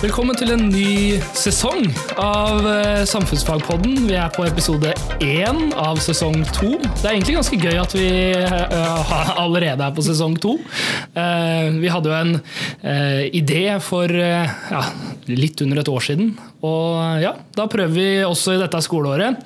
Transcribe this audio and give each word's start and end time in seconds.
Velkommen 0.00 0.32
til 0.32 0.48
en 0.54 0.62
ny 0.72 1.18
sesong 1.36 1.82
av 2.16 2.64
eh, 2.64 3.02
Samfunnsfagpodden. 3.04 4.06
Vi 4.08 4.14
er 4.16 4.30
på 4.32 4.46
episode 4.48 4.94
én 5.20 5.74
av 5.76 6.00
sesong 6.00 6.38
to. 6.56 6.70
Det 6.80 7.04
er 7.04 7.18
egentlig 7.18 7.34
ganske 7.36 7.58
gøy 7.60 7.76
at 7.82 7.92
vi 7.92 8.06
eh, 8.32 9.12
allerede 9.44 9.84
er 9.84 9.92
på 9.92 10.04
sesong 10.06 10.38
to. 10.40 10.54
Eh, 11.12 11.68
vi 11.82 11.92
hadde 11.92 12.08
jo 12.08 12.16
en 12.16 12.32
idé 13.28 13.66
for 13.84 14.08
ja, 14.08 14.80
litt 15.28 15.60
under 15.60 15.82
et 15.82 15.92
år 15.92 16.08
siden. 16.08 16.32
Og 16.60 17.22
ja, 17.22 17.32
da 17.56 17.64
prøver 17.72 17.94
vi 17.94 18.08
også 18.26 18.54
i 18.56 18.60
dette 18.60 18.80
skoleåret. 18.84 19.40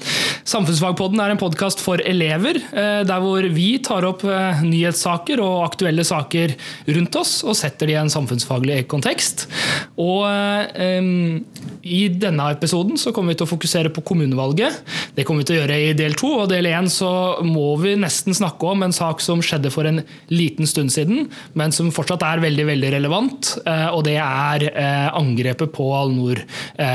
Samfunnsfagpodden 0.45 1.21
er 1.23 1.33
en 1.33 1.39
podkast 1.41 1.81
for 1.81 2.03
elever, 2.03 2.59
eh, 2.59 3.03
der 3.07 3.23
hvor 3.23 3.47
vi 3.55 3.79
tar 3.85 4.05
opp 4.09 4.25
eh, 4.27 4.65
nyhetssaker 4.67 5.41
og 5.41 5.63
aktuelle 5.69 6.05
saker 6.05 6.57
rundt 6.97 7.19
oss 7.21 7.37
og 7.47 7.55
setter 7.57 7.89
det 7.89 7.95
i 7.95 8.01
en 8.01 8.11
samfunnsfaglig 8.13 8.83
kontekst. 8.91 9.47
Og 9.95 10.27
um, 10.27 11.39
i 11.87 12.01
denne 12.11 12.49
episoden 12.53 12.99
så 13.01 13.13
kommer 13.15 13.33
vi 13.33 13.39
til 13.39 13.47
å 13.47 13.53
fokusere 13.53 13.93
på 13.95 14.03
kommunevalget. 14.11 14.83
Det 15.15 15.25
kommer 15.25 15.45
vi 15.45 15.49
til 15.49 15.57
å 15.57 15.63
gjøre 15.63 15.79
i 15.81 15.95
del 15.97 16.19
to, 16.19 16.33
og 16.43 16.51
del 16.51 16.67
én 16.69 16.91
så 16.93 17.13
må 17.47 17.77
vi 17.81 17.95
nesten 18.01 18.35
snakke 18.37 18.75
om 18.75 18.85
en 18.85 18.97
sak 18.97 19.23
som 19.23 19.43
skjedde 19.45 19.73
for 19.73 19.87
en 19.89 20.03
liten 20.35 20.69
stund 20.69 20.93
siden, 20.93 21.29
men 21.55 21.73
som 21.73 21.93
fortsatt 21.95 22.27
er 22.27 22.43
veldig 22.45 22.67
veldig 22.73 22.93
relevant, 22.97 23.55
og 23.95 24.03
det 24.07 24.17
er 24.21 24.67
angrepet 25.15 25.73
på 25.75 25.89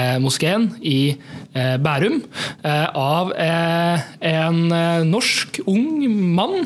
Al-Noor-moskeen 0.09 0.70
i 0.81 1.16
eh, 1.54 1.76
Bærum 1.81 2.22
eh, 2.63 2.88
av 2.95 3.34
eh, 3.36 4.08
en 4.30 4.66
norsk 5.09 5.62
ung 5.67 6.08
mann 6.36 6.66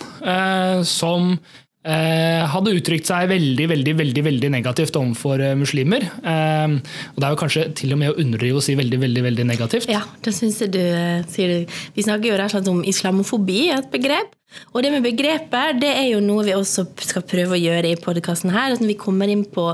som 0.88 1.36
hadde 1.84 2.72
uttrykt 2.78 3.10
seg 3.10 3.26
veldig 3.28 3.66
veldig, 3.68 3.94
veldig, 4.00 4.22
veldig 4.24 4.50
negativt 4.54 4.96
overfor 4.96 5.42
muslimer. 5.60 6.06
Og 6.24 7.18
Det 7.18 7.26
er 7.28 7.34
jo 7.34 7.40
kanskje 7.42 7.66
til 7.76 7.92
og 7.92 8.00
med 8.00 8.14
å 8.14 8.16
underdrive 8.24 8.62
å 8.62 8.64
si 8.64 8.78
veldig 8.80 9.02
veldig, 9.02 9.24
veldig 9.26 9.46
negativt. 9.50 9.90
Ja, 9.92 10.00
det 10.24 10.32
synes 10.38 10.62
jeg 10.64 10.72
du 10.78 10.80
sier 10.80 11.52
sier. 11.52 11.82
Vi 11.92 12.06
snakker 12.08 12.32
jo 12.32 12.38
rett 12.40 12.54
og 12.54 12.56
slett 12.56 12.72
om 12.72 12.80
islamofobi, 12.88 13.66
et 13.76 13.92
begrep. 13.92 14.32
Og 14.74 14.84
det 14.84 14.92
med 14.94 15.06
begreper 15.06 15.76
det 15.80 15.92
er 15.92 16.08
jo 16.12 16.22
noe 16.24 16.46
vi 16.48 16.56
også 16.56 16.86
skal 17.06 17.26
prøve 17.30 17.58
å 17.58 17.62
gjøre 17.62 17.92
i 17.94 18.00
podkasten 18.00 18.54
her. 18.54 18.74
At 18.74 18.82
når 18.82 18.94
vi 18.94 19.00
kommer 19.00 19.30
inn 19.30 19.46
på 19.50 19.68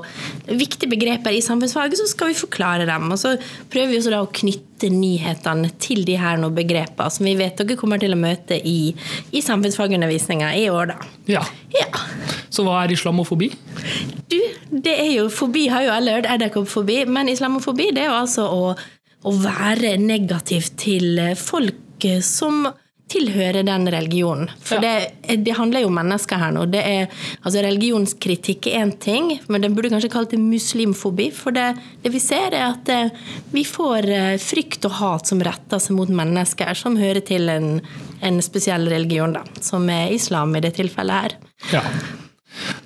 viktige 0.50 0.92
begreper 0.92 1.36
i 1.36 1.44
samfunnsfaget, 1.44 2.00
så 2.02 2.10
skal 2.12 2.32
vi 2.32 2.40
forklare 2.40 2.88
dem. 2.90 3.08
Og 3.12 3.20
så 3.22 3.36
prøver 3.72 3.94
vi 3.94 4.02
også 4.02 4.14
da 4.14 4.22
å 4.24 4.32
knytte 4.42 4.92
nyhetene 4.94 5.72
til 5.82 6.06
de 6.08 6.16
her 6.20 6.40
noen 6.40 6.56
begreper 6.56 7.12
som 7.12 7.28
vi 7.28 7.36
vet 7.40 7.60
dere 7.60 7.80
kommer 7.80 8.00
til 8.02 8.16
å 8.16 8.20
møte 8.20 8.60
i, 8.60 8.94
i 9.36 9.44
samfunnsfagundervisninga 9.44 10.54
i 10.60 10.70
år, 10.72 10.94
da. 10.94 11.10
Ja. 11.30 11.44
Ja. 11.76 11.90
Så 12.50 12.66
hva 12.66 12.84
er 12.84 12.94
islamofobi? 12.94 13.52
Du, 14.30 14.40
det 14.72 14.96
er 14.96 15.12
jo 15.14 15.28
Fobi 15.34 15.68
har 15.72 15.86
jo 15.86 15.94
alle 15.94 16.16
hørt, 16.18 16.30
edderkoppfobi, 16.30 17.04
men 17.10 17.30
islamofobi 17.32 17.92
det 17.96 18.06
er 18.06 18.12
jo 18.12 18.20
altså 18.20 18.48
å, 18.50 18.74
å 19.26 19.34
være 19.40 19.96
negativ 20.02 20.72
til 20.80 21.20
folk 21.40 22.08
som 22.26 22.68
tilhører 23.10 23.66
den 23.66 23.88
religionen. 23.90 24.50
For 24.62 24.78
Ja. 24.78 25.00
det, 25.26 25.40
det 25.46 25.56
handler 25.58 25.82
jo 25.82 25.90
om 25.90 25.98
mennesker 25.98 26.38
her 26.38 26.52
nå. 26.56 26.66
Det 26.70 26.82
er, 26.86 27.08
altså 27.42 27.64
Religionskritikk 27.66 28.68
er 28.70 28.84
én 28.86 28.92
ting, 29.02 29.32
men 29.50 29.62
den 29.66 29.74
burde 29.78 29.90
kanskje 29.90 30.12
kalt 30.14 30.30
det 30.36 30.40
muslimfobi. 30.40 31.30
For 31.34 31.52
det, 31.56 31.72
det 32.04 32.12
vi 32.14 32.22
ser, 32.22 32.54
er 32.54 32.68
at 32.72 32.86
det, 32.90 33.00
vi 33.52 33.64
får 33.66 34.10
eh, 34.14 34.38
frykt 34.42 34.86
og 34.90 34.98
hat 35.00 35.28
som 35.32 35.42
retter 35.46 35.82
seg 35.82 35.98
mot 35.98 36.10
mennesker 36.22 36.74
som 36.78 36.98
hører 37.02 37.22
til 37.26 37.50
en, 37.50 37.80
en 38.22 38.40
spesiell 38.46 38.86
religion, 38.94 39.34
da, 39.34 39.44
som 39.62 39.90
er 39.90 40.14
islam 40.14 40.56
i 40.56 40.62
det 40.64 40.76
tilfellet 40.78 41.24
her. 41.26 41.38
Ja. 41.74 41.84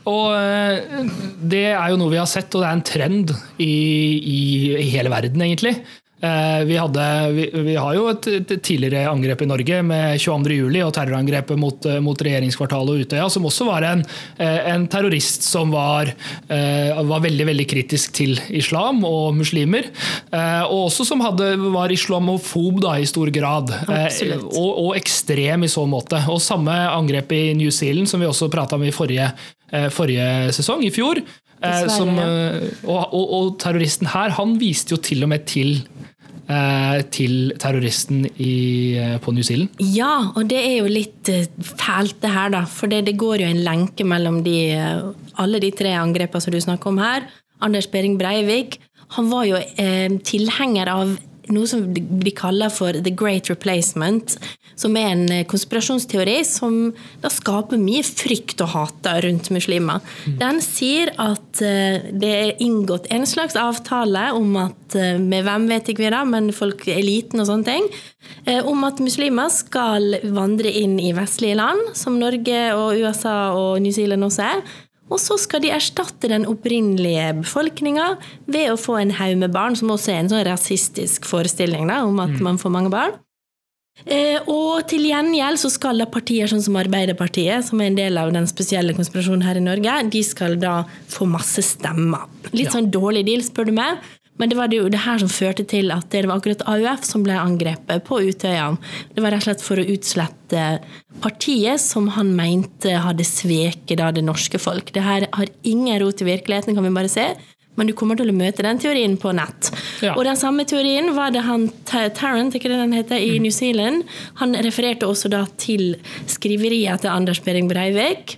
Og 0.10 0.34
eh, 0.36 1.08
det 1.40 1.66
er 1.74 1.90
jo 1.92 1.98
noe 2.00 2.12
vi 2.12 2.20
har 2.20 2.28
sett, 2.30 2.52
og 2.56 2.64
det 2.64 2.70
er 2.70 2.78
en 2.78 2.88
trend 2.88 3.32
i, 3.64 3.68
i, 3.68 4.40
i 4.84 4.90
hele 4.94 5.12
verden, 5.14 5.42
egentlig. 5.46 5.78
Eh, 6.24 6.66
Vi, 6.66 6.78
hadde, 6.78 7.32
vi, 7.32 7.50
vi 7.52 7.76
har 7.76 7.96
jo 7.98 8.06
et, 8.08 8.28
et 8.32 8.52
tidligere 8.64 9.10
angrep 9.12 9.42
i 9.44 9.48
Norge 9.50 9.80
med 9.84 10.22
22. 10.24 10.56
juli 10.56 10.80
og 10.86 10.94
terrorangrepet 10.96 11.60
mot, 11.60 11.88
eh, 11.90 12.00
mot 12.04 12.24
regjeringskvartalet 12.24 12.94
og 12.94 13.04
Utøya, 13.04 13.26
som 13.32 13.48
også 13.50 13.68
var 13.68 13.84
en, 13.90 14.06
eh, 14.40 14.60
en 14.72 14.88
terrorist 14.88 15.44
som 15.44 15.74
var, 15.74 16.14
var 16.48 17.22
veldig 17.24 17.46
veldig 17.48 17.66
kritisk 17.68 18.14
til 18.16 18.38
islam 18.54 19.02
og 19.08 19.34
muslimer. 19.36 19.88
Og 20.34 20.88
også 20.88 21.06
som 21.08 21.22
hadde, 21.24 21.48
var 21.74 21.92
islamofob 21.92 22.82
da, 22.84 22.96
i 23.02 23.08
stor 23.10 23.32
grad. 23.34 23.72
Og, 24.54 24.70
og 24.70 24.92
ekstrem 25.00 25.66
i 25.66 25.72
så 25.72 25.86
måte. 25.90 26.20
Og 26.32 26.42
samme 26.44 26.74
angrep 26.74 27.32
i 27.36 27.44
New 27.58 27.72
Zealand, 27.74 28.10
som 28.12 28.22
vi 28.22 28.30
også 28.30 28.52
prata 28.54 28.78
om 28.78 28.86
i 28.86 28.94
forrige, 28.94 29.32
forrige 29.96 30.54
sesong, 30.56 30.86
i 30.86 30.94
fjor. 30.94 31.24
Som, 31.90 32.14
og, 32.20 33.02
og, 33.16 33.24
og 33.24 33.52
terroristen 33.64 34.12
her, 34.14 34.36
han 34.38 34.58
viste 34.62 34.96
jo 34.96 35.02
til 35.04 35.26
og 35.26 35.34
med 35.34 35.48
til 35.50 35.78
til 37.14 37.54
terroristen 37.62 38.26
i, 38.38 38.96
eh, 39.00 39.18
på 39.22 39.34
New 39.36 39.44
Zealand. 39.46 39.70
Ja, 39.80 40.32
og 40.36 40.48
det 40.52 40.60
er 40.62 40.78
jo 40.80 40.92
litt 40.92 41.30
eh, 41.32 41.48
fælt 41.60 42.20
det 42.24 42.34
her, 42.34 42.54
da. 42.54 42.64
For 42.70 42.92
det, 42.92 43.06
det 43.10 43.18
går 43.22 43.44
jo 43.44 43.52
en 43.52 43.64
lenke 43.66 44.06
mellom 44.08 44.42
de, 44.46 44.58
eh, 44.78 45.04
alle 45.42 45.62
de 45.64 45.72
tre 45.72 45.96
angrepene 45.98 46.44
som 46.44 46.54
du 46.54 46.62
snakker 46.62 46.94
om 46.94 47.02
her. 47.04 47.30
Anders 47.64 47.88
Behring 47.88 48.18
Breivik 48.20 48.80
han 49.18 49.30
var 49.30 49.46
jo 49.46 49.60
eh, 49.60 50.10
tilhenger 50.26 50.90
av 50.90 51.18
noe 51.54 51.70
som 51.70 51.86
de 51.94 52.34
kaller 52.36 52.72
for 52.74 52.96
the 53.06 53.14
great 53.14 53.50
replacement. 53.52 54.38
Som 54.80 54.98
er 54.98 55.12
en 55.12 55.28
eh, 55.30 55.44
konspirasjonsteori 55.50 56.40
som 56.48 56.78
da 57.22 57.30
skaper 57.30 57.78
mye 57.78 58.02
frykt 58.06 58.64
og 58.66 58.72
hat 58.74 59.10
rundt 59.26 59.52
muslimer. 59.54 60.02
Den 60.40 60.62
sier 60.66 61.12
at 61.22 61.62
eh, 61.62 62.10
det 62.10 62.32
er 62.34 62.64
inngått 62.64 63.10
en 63.14 63.28
slags 63.30 63.58
avtale 63.60 64.32
om 64.34 64.58
at 64.64 64.98
eh, 64.98 65.20
med 65.22 65.46
hvem 65.46 65.70
vet 65.70 65.94
ikke 65.94 66.08
vi 66.08 66.14
da, 66.16 66.24
men 66.26 66.50
folk, 66.56 66.88
eliten 66.90 67.44
og 67.44 67.50
sånne 67.50 67.70
ting, 67.70 67.88
om 68.68 68.86
at 68.88 69.02
muslimer 69.04 69.50
skal 69.52 70.18
vandre 70.36 70.72
inn 70.80 70.96
i 71.00 71.12
vestlige 71.16 71.58
land, 71.60 71.92
som 71.98 72.16
Norge 72.20 72.60
og 72.76 73.00
USA 73.04 73.36
og 73.56 73.82
New 73.84 73.92
Zealand 73.96 74.26
også 74.26 74.46
er. 74.48 74.64
Og 75.12 75.20
så 75.20 75.36
skal 75.38 75.62
de 75.62 75.70
erstatte 75.76 76.30
den 76.32 76.46
opprinnelige 76.50 77.34
befolkninga 77.42 78.14
ved 78.48 78.72
å 78.72 78.80
få 78.80 78.96
en 79.02 79.12
haug 79.20 79.36
med 79.42 79.52
barn, 79.54 79.76
som 79.76 79.92
også 79.94 80.14
er 80.14 80.22
en 80.24 80.32
sånn 80.32 80.46
rasistisk 80.48 81.28
forestilling 81.30 81.92
da, 81.92 82.04
om 82.08 82.20
at 82.24 82.40
man 82.42 82.58
får 82.62 82.72
mange 82.74 82.90
barn. 82.94 83.20
Eh, 84.10 84.40
og 84.50 84.88
til 84.90 85.04
gjengjeld 85.06 85.60
så 85.62 85.70
skal 85.70 86.02
da 86.02 86.08
partier 86.10 86.50
sånn 86.50 86.64
som 86.66 86.80
Arbeiderpartiet, 86.82 87.68
som 87.68 87.82
er 87.84 87.92
en 87.92 88.00
del 88.00 88.18
av 88.18 88.32
den 88.34 88.48
spesielle 88.50 88.96
konspirasjonen 88.98 89.46
her 89.46 89.60
i 89.60 89.62
Norge, 89.64 90.10
de 90.10 90.24
skal 90.26 90.58
da 90.58 90.80
få 91.14 91.28
masse 91.30 91.62
stemmer. 91.62 92.26
Litt 92.52 92.72
Ja. 92.72 92.80
sånn 92.80 92.90
dårlig 92.90 93.26
deal, 93.28 93.42
spør 93.46 93.66
du 93.70 93.72
meg. 93.78 94.00
Men 94.42 94.50
det 94.50 94.58
var 94.58 94.70
det 94.72 94.80
jo 94.80 94.90
det 94.90 95.04
her 95.04 95.22
som 95.22 95.30
førte 95.30 95.66
til 95.70 95.92
at 95.94 96.10
det 96.12 96.26
var 96.26 96.40
akkurat 96.42 96.64
AUF 96.70 97.06
som 97.06 97.24
ble 97.26 97.36
angrepet 97.38 98.04
på 98.08 98.20
Utøya. 98.26 98.72
Det 99.14 99.22
var 99.24 99.36
rett 99.36 99.44
og 99.44 99.50
slett 99.50 99.66
for 99.66 99.80
å 99.80 99.88
utslette 99.94 100.64
partiet 101.24 101.82
som 101.82 102.10
han 102.16 102.34
mente 102.36 102.96
hadde 103.04 103.28
sveket 103.28 104.02
det 104.18 104.26
norske 104.26 104.60
folk. 104.62 104.90
Det 104.96 105.06
her 105.06 105.28
har 105.32 105.52
ingen 105.62 106.00
rot 106.02 106.24
i 106.24 106.32
virkeligheten, 106.34 106.76
kan 106.76 106.88
vi 106.88 106.96
bare 106.98 107.12
se. 107.12 107.28
Men 107.76 107.90
du 107.90 107.96
kommer 107.98 108.18
til 108.18 108.30
å 108.30 108.36
møte 108.38 108.66
den 108.66 108.80
teorien 108.82 109.16
på 109.18 109.32
nett. 109.34 109.72
Ja. 110.06 110.14
Og 110.14 110.26
den 110.28 110.38
samme 110.38 110.66
teorien 110.70 111.10
var 111.18 111.34
det 111.34 111.46
han 111.48 111.70
Tarrant, 111.90 112.54
ikke 112.54 112.70
det 112.70 112.78
den 112.78 112.94
heter, 112.94 113.18
i 113.18 113.40
New 113.42 113.54
Zealand. 113.54 114.06
Han 114.42 114.54
refererte 114.66 115.10
også 115.10 115.32
da 115.34 115.44
til 115.62 115.96
skriveriet 116.30 117.02
til 117.02 117.14
Anders 117.14 117.42
Behring 117.46 117.70
Breivik. 117.72 118.38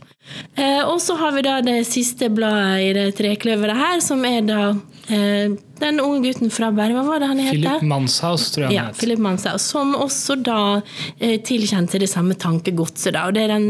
Eh, 0.55 0.81
og 0.87 0.99
så 1.03 1.15
har 1.19 1.35
vi 1.35 1.43
da 1.45 1.59
det 1.63 1.81
siste 1.87 2.29
bladet 2.33 2.81
i 2.83 2.91
det 2.97 3.07
trekløveret 3.17 3.77
her, 3.79 4.01
som 4.03 4.23
er 4.27 4.41
da 4.47 4.61
eh, 5.13 5.53
den 5.81 6.01
unge 6.03 6.23
gutten 6.25 6.53
fra 6.53 6.71
Bærum. 6.75 6.97
Hva 6.99 7.05
var 7.07 7.23
det 7.23 7.29
han 7.33 7.43
het? 7.43 7.53
Philip 7.57 7.85
Manshaus, 7.91 8.49
tror 8.55 8.65
jeg 8.65 8.71
han 8.71 8.77
Ja, 8.77 8.87
het. 8.89 8.99
Philip 9.01 9.21
Manshaus, 9.21 9.67
som 9.75 9.93
også 9.99 10.39
da 10.41 10.61
eh, 11.19 11.37
tilkjente 11.45 12.01
det 12.01 12.09
samme 12.11 12.37
tankegodset. 12.39 13.13
Da, 13.15 13.27
og 13.29 13.37
det 13.37 13.45
er 13.45 13.55
den, 13.55 13.69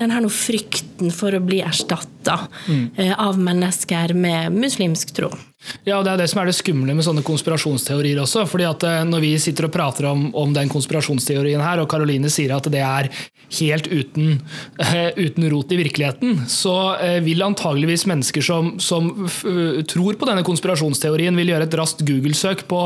den 0.00 0.14
her 0.14 0.28
frykten 0.32 1.12
for 1.14 1.36
å 1.36 1.42
bli 1.44 1.60
erstatta 1.66 2.42
mm. 2.66 3.14
av 3.18 3.38
mennesker 3.40 4.14
med 4.16 4.56
muslimsk 4.56 5.14
tro. 5.16 5.32
Ja, 5.84 6.00
Det 6.02 6.12
er 6.12 6.22
det 6.22 6.28
som 6.32 6.40
er 6.40 6.48
det 6.48 6.56
skumle 6.56 6.94
med 6.96 7.04
sånne 7.04 7.24
konspirasjonsteorier 7.24 8.20
også. 8.22 8.46
fordi 8.48 8.64
at 8.64 8.84
eh, 8.84 9.04
Når 9.04 9.20
vi 9.20 9.32
sitter 9.38 9.68
og 9.68 9.74
prater 9.74 10.08
om, 10.08 10.30
om 10.34 10.54
den 10.56 10.68
konspirasjonsteorien 10.72 11.60
her, 11.60 11.80
og 11.80 11.88
Karoline 11.90 12.30
sier 12.32 12.56
at 12.56 12.64
det 12.72 12.80
er 12.80 13.10
helt 13.58 13.88
uten, 13.90 14.40
uh, 14.80 15.10
uten 15.24 15.48
rot 15.50 15.72
i 15.74 15.78
virkeligheten, 15.80 16.44
så 16.50 16.74
uh, 17.00 17.18
vil 17.24 17.42
antageligvis 17.42 18.06
mennesker 18.06 18.44
som, 18.44 18.72
som 18.82 19.10
eh, 19.26 19.80
tror 19.90 20.16
på 20.18 20.28
denne 20.28 20.44
konspirasjonsteorien, 20.46 21.34
vil 21.36 21.52
gjøre 21.52 21.66
et 21.66 21.76
raskt 21.78 22.04
Google-søk 22.06 22.64
på 22.70 22.80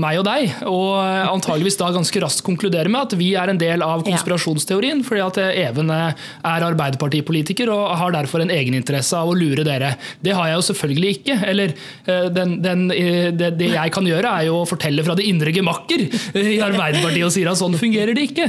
meg 0.00 0.18
og 0.20 0.24
deg, 0.26 0.52
og 0.68 0.96
antageligvis 1.30 1.76
da 1.78 1.90
ganske 1.94 2.20
raskt 2.22 2.42
konkludere 2.46 2.90
med 2.90 3.08
at 3.08 3.14
vi 3.18 3.30
er 3.38 3.50
en 3.50 3.58
del 3.60 3.82
av 3.84 4.02
konspirasjonsteorien, 4.06 5.02
fordi 5.06 5.22
at 5.24 5.40
Even 5.66 5.92
er 5.94 6.14
Arbeiderpartipolitiker 6.42 7.70
og 7.72 7.94
har 8.00 8.14
derfor 8.16 8.44
en 8.44 8.52
egeninteresse 8.54 9.18
av 9.18 9.30
å 9.30 9.36
lure 9.38 9.66
dere. 9.66 9.94
Det 10.24 10.34
har 10.36 10.50
jeg 10.50 10.58
jo 10.58 10.66
selvfølgelig 10.70 11.12
ikke. 11.18 11.33
Eller 11.50 11.74
den, 12.04 12.56
den, 12.62 12.86
det, 12.88 13.50
det, 13.58 13.70
jeg 13.74 13.92
kan 13.94 14.06
gjøre, 14.08 14.30
er 14.40 14.48
jo 14.48 14.60
å 14.60 14.68
fortelle 14.68 15.04
fra 15.06 15.16
det 15.18 15.26
indre 15.28 15.52
gemakker 15.54 16.04
i 16.40 16.58
Arbeiderpartiet 16.64 17.26
og 17.26 17.32
sier 17.34 17.50
at 17.50 17.60
sånn 17.60 17.76
fungerer 17.78 18.16
det 18.16 18.28
ikke. 18.30 18.48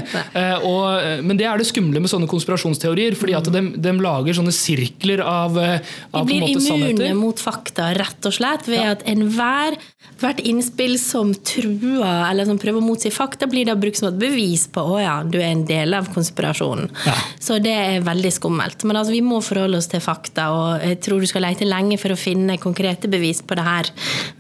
Og, 0.68 1.24
men 1.26 1.40
det 1.40 1.48
er 1.50 1.62
det 1.62 1.68
skumle 1.70 2.02
med 2.04 2.12
sånne 2.12 2.30
konspirasjonsteorier, 2.32 3.18
fordi 3.20 3.36
at 3.38 3.50
de, 3.54 3.64
de 3.82 3.96
lager 4.02 4.38
sånne 4.38 4.54
sirkler 4.56 5.24
av, 5.26 5.58
av 5.58 6.22
De 6.22 6.26
blir 6.30 6.48
immune 6.56 7.12
mot 7.20 7.42
fakta, 7.42 7.92
rett 7.98 8.30
og 8.30 8.36
slett, 8.36 8.70
ved 8.70 8.82
ja. 8.82 8.96
at 8.96 9.06
enhver 9.10 9.78
hvert 10.22 10.40
innspill 10.48 10.96
som 11.02 11.34
truer 11.46 12.30
eller 12.30 12.48
som 12.48 12.60
prøver 12.62 12.80
å 12.80 12.86
motsi 12.86 13.12
fakta, 13.14 13.50
blir 13.52 13.68
da 13.68 13.76
brukt 13.80 14.00
som 14.00 14.10
et 14.12 14.20
bevis 14.20 14.66
på 14.72 14.84
å 14.96 15.00
ja, 15.02 15.16
du 15.28 15.38
er 15.42 15.50
en 15.52 15.66
del 15.68 15.96
av 15.98 16.08
konspirasjonen. 16.14 16.88
Ja. 17.08 17.16
Så 17.42 17.60
det 17.64 17.74
er 17.76 18.06
veldig 18.06 18.32
skummelt. 18.36 18.86
Men 18.88 19.00
altså, 19.00 19.16
vi 19.16 19.24
må 19.26 19.42
forholde 19.44 19.80
oss 19.82 19.90
til 19.92 20.04
fakta, 20.04 20.48
og 20.56 20.86
jeg 20.86 21.02
tror 21.04 21.24
du 21.24 21.30
skal 21.30 21.46
lete 21.48 21.68
lenge 21.68 22.00
for 22.02 22.14
å 22.14 22.20
finne 22.20 22.56
konkrete 22.62 22.75
bevis 23.12 23.42
på 23.42 23.56
det 23.58 23.66
her. 23.66 23.90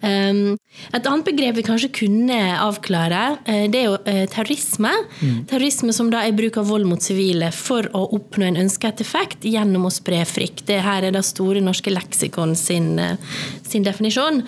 Um, 0.02 0.58
et 0.94 1.06
annet 1.08 1.26
begrep 1.26 1.56
vi 1.58 1.66
kanskje 1.66 1.92
kunne 1.96 2.38
avklare, 2.60 3.38
uh, 3.48 3.66
det 3.72 3.80
er 3.80 3.86
jo 3.88 3.98
uh, 3.98 4.26
terrorisme. 4.32 4.92
Mm. 5.22 5.46
Terrorisme 5.50 5.96
som 5.96 6.10
da 6.12 6.24
er 6.26 6.36
bruk 6.36 6.58
av 6.58 6.70
vold 6.70 6.88
mot 6.90 7.02
sivile 7.02 7.52
for 7.56 7.88
å 7.96 8.06
oppnå 8.18 8.48
en 8.50 8.62
ønsket 8.66 9.02
effekt 9.04 9.46
gjennom 9.48 9.88
å 9.88 9.94
spre 9.94 10.24
frykt. 10.28 10.66
Det 10.70 10.82
her 10.86 11.08
er 11.08 11.16
da 11.16 11.24
Store 11.26 11.62
norske 11.64 11.94
leksikon 11.94 12.56
sin, 12.60 13.00
uh, 13.00 13.16
sin 13.66 13.86
definisjon. 13.86 14.44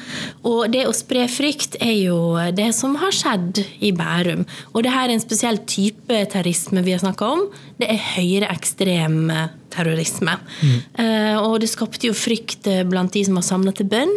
Og 0.48 0.68
det 0.74 0.86
å 0.88 0.96
spre 0.96 1.28
frykt 1.32 1.80
er 1.82 1.96
jo 1.98 2.20
det 2.56 2.72
som 2.78 2.98
har 3.02 3.16
skjedd 3.16 3.64
i 3.84 3.94
Bærum. 3.96 4.46
Og 4.74 4.84
det 4.86 4.94
her 4.94 5.08
er 5.08 5.16
en 5.18 5.24
spesiell 5.24 5.62
type 5.70 6.26
terrorisme 6.32 6.84
vi 6.86 6.96
har 6.96 7.04
snakka 7.04 7.32
om. 7.38 7.48
Det 7.80 7.90
er 7.92 8.04
høyreekstrem 8.18 9.32
terrorisme. 9.74 10.38
Mm. 10.62 10.78
Eh, 11.04 11.38
og 11.42 11.60
det 11.64 11.72
skapte 11.72 12.10
jo 12.10 12.18
frykt 12.18 12.70
blant 12.90 13.16
de 13.16 13.24
som 13.28 13.40
var 13.40 13.48
samla 13.48 13.76
til 13.78 13.90
bønn. 13.92 14.14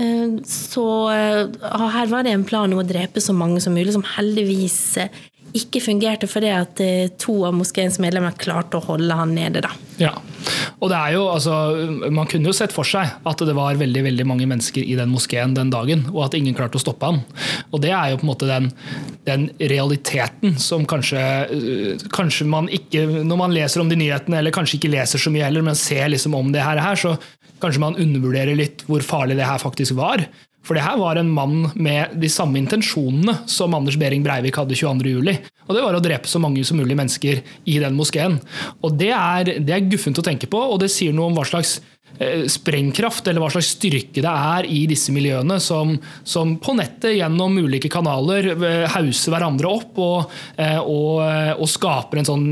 Uh, 0.00 0.38
så 0.46 0.84
uh, 1.10 1.88
her 1.92 2.06
var 2.08 2.22
det 2.24 2.30
en 2.32 2.46
plan 2.46 2.70
om 2.72 2.78
å 2.80 2.86
drepe 2.86 3.20
så 3.20 3.34
mange 3.36 3.60
som 3.60 3.74
mulig, 3.76 3.90
som 3.92 4.06
heldigvis 4.06 4.78
ikke 5.56 5.82
fungerte 5.82 6.28
fordi 6.30 6.50
at 6.54 6.80
eh, 6.84 7.12
to 7.20 7.40
av 7.48 7.54
moskeens 7.56 7.98
medlemmer 8.02 8.36
klarte 8.38 8.78
å 8.78 8.84
holde 8.84 9.16
han 9.16 9.34
nede. 9.34 9.62
da. 9.64 9.72
Ja, 10.00 10.12
og 10.80 10.88
det 10.92 10.96
er 10.96 11.14
jo, 11.16 11.26
altså, 11.28 11.54
Man 12.08 12.28
kunne 12.30 12.48
jo 12.48 12.56
sett 12.56 12.72
for 12.72 12.88
seg 12.88 13.10
at 13.28 13.42
det 13.44 13.54
var 13.56 13.78
veldig 13.80 14.04
veldig 14.06 14.26
mange 14.28 14.46
mennesker 14.48 14.84
i 14.84 14.96
den 14.98 15.12
moskeen 15.12 15.56
den 15.56 15.72
dagen, 15.72 16.06
og 16.14 16.24
at 16.28 16.36
ingen 16.38 16.56
klarte 16.56 16.80
å 16.80 16.82
stoppe 16.82 17.10
han. 17.10 17.20
Og 17.70 17.82
Det 17.84 17.92
er 17.92 18.12
jo 18.12 18.20
på 18.20 18.26
en 18.26 18.32
måte 18.32 18.48
den, 18.48 18.70
den 19.28 19.48
realiteten 19.60 20.56
som 20.60 20.86
kanskje, 20.88 21.24
eh, 21.50 22.06
kanskje 22.14 22.48
man 22.50 22.70
ikke 22.70 23.06
Når 23.24 23.38
man 23.38 23.54
leser 23.54 23.82
om 23.82 23.88
de 23.90 23.98
nyhetene, 23.98 24.38
eller 24.40 24.54
kanskje 24.54 24.78
ikke 24.78 24.94
leser 24.94 25.20
så 25.20 25.32
mye 25.32 25.46
heller, 25.46 25.64
men 25.66 25.78
ser 25.78 26.08
liksom 26.08 26.34
om 26.34 26.52
det 26.52 26.64
her, 26.64 26.80
så 26.96 27.16
kanskje 27.60 27.82
man 27.82 27.98
undervurderer 28.00 28.56
litt 28.56 28.84
hvor 28.88 29.04
farlig 29.04 29.36
det 29.38 29.48
her 29.48 29.60
faktisk 29.60 29.98
var. 29.98 30.24
For 30.66 30.76
det 30.76 30.84
her 30.84 30.98
var 31.00 31.16
en 31.16 31.30
mann 31.32 31.70
med 31.74 32.16
de 32.20 32.28
samme 32.30 32.60
intensjonene 32.60 33.38
som 33.48 33.74
Anders 33.76 33.96
Behring 34.00 34.24
Breivik 34.24 34.58
hadde 34.60 34.76
22.07. 34.76 35.38
Og 35.68 35.76
det 35.76 35.84
var 35.84 35.96
å 35.96 36.02
drepe 36.04 36.28
så 36.28 36.40
mange 36.42 36.64
som 36.66 36.80
mulig 36.80 36.96
mennesker 36.98 37.40
i 37.64 37.78
den 37.80 37.96
moskeen. 37.96 38.36
Og 38.84 38.98
det 39.00 39.12
er, 39.16 39.54
det 39.62 39.76
er 39.76 39.88
guffent 39.88 40.20
å 40.20 40.26
tenke 40.26 40.50
på, 40.50 40.60
og 40.60 40.82
det 40.82 40.90
sier 40.92 41.16
noe 41.16 41.30
om 41.30 41.38
hva 41.38 41.46
slags 41.48 41.78
sprengkraft, 42.50 43.28
eller 43.28 43.40
hva 43.40 43.50
slags 43.52 43.72
styrke 43.76 44.20
det 44.20 44.30
er 44.30 44.66
i 44.68 44.82
disse 44.90 45.12
miljøene, 45.14 45.56
som, 45.62 45.94
som 46.26 46.56
på 46.60 46.74
nettet 46.76 47.16
gjennom 47.16 47.56
ulike 47.62 47.90
kanaler 47.92 48.52
eh, 48.52 48.84
hauser 48.92 49.34
hverandre 49.34 49.70
opp 49.70 50.00
og, 50.02 50.34
eh, 50.60 50.78
og, 50.80 51.22
og, 51.56 51.66
skaper 51.70 52.20
en 52.20 52.28
sånn 52.28 52.48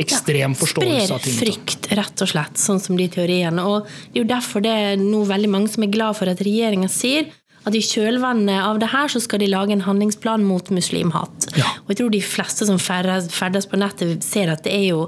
ekstrem 0.00 0.56
forståelse 0.56 1.12
av 1.12 1.24
ting. 1.24 1.36
Sprer 1.36 1.52
frykt, 1.52 1.90
rett 1.98 2.24
og 2.24 2.30
slett, 2.30 2.60
sånn 2.60 2.80
som 2.82 2.98
de 2.98 3.08
teoriene. 3.12 3.64
Og 3.66 3.84
det 3.84 4.20
er 4.20 4.22
jo 4.22 4.30
derfor 4.30 4.64
det 4.64 4.76
er 4.86 5.00
nå 5.00 5.24
veldig 5.28 5.50
mange 5.52 5.72
som 5.72 5.84
er 5.84 5.92
glad 5.92 6.16
for 6.18 6.32
at 6.32 6.40
regjeringa 6.46 6.88
sier 6.92 7.28
at 7.66 7.74
i 7.74 7.82
kjølvannet 7.82 8.62
av 8.62 8.78
det 8.82 8.92
her 8.92 9.10
så 9.10 9.20
skal 9.22 9.42
de 9.42 9.50
lage 9.50 9.74
en 9.74 9.84
handlingsplan 9.86 10.44
mot 10.46 10.68
muslimhat. 10.70 11.48
Ja. 11.58 11.72
Og 11.84 11.92
jeg 11.92 12.00
tror 12.00 12.12
de 12.14 12.22
fleste 12.22 12.68
som 12.68 12.78
ferdes 12.78 13.66
på 13.66 13.80
nettet, 13.80 14.22
ser 14.24 14.52
at 14.52 14.62
det 14.66 14.74
er 14.76 14.84
jo 14.92 15.00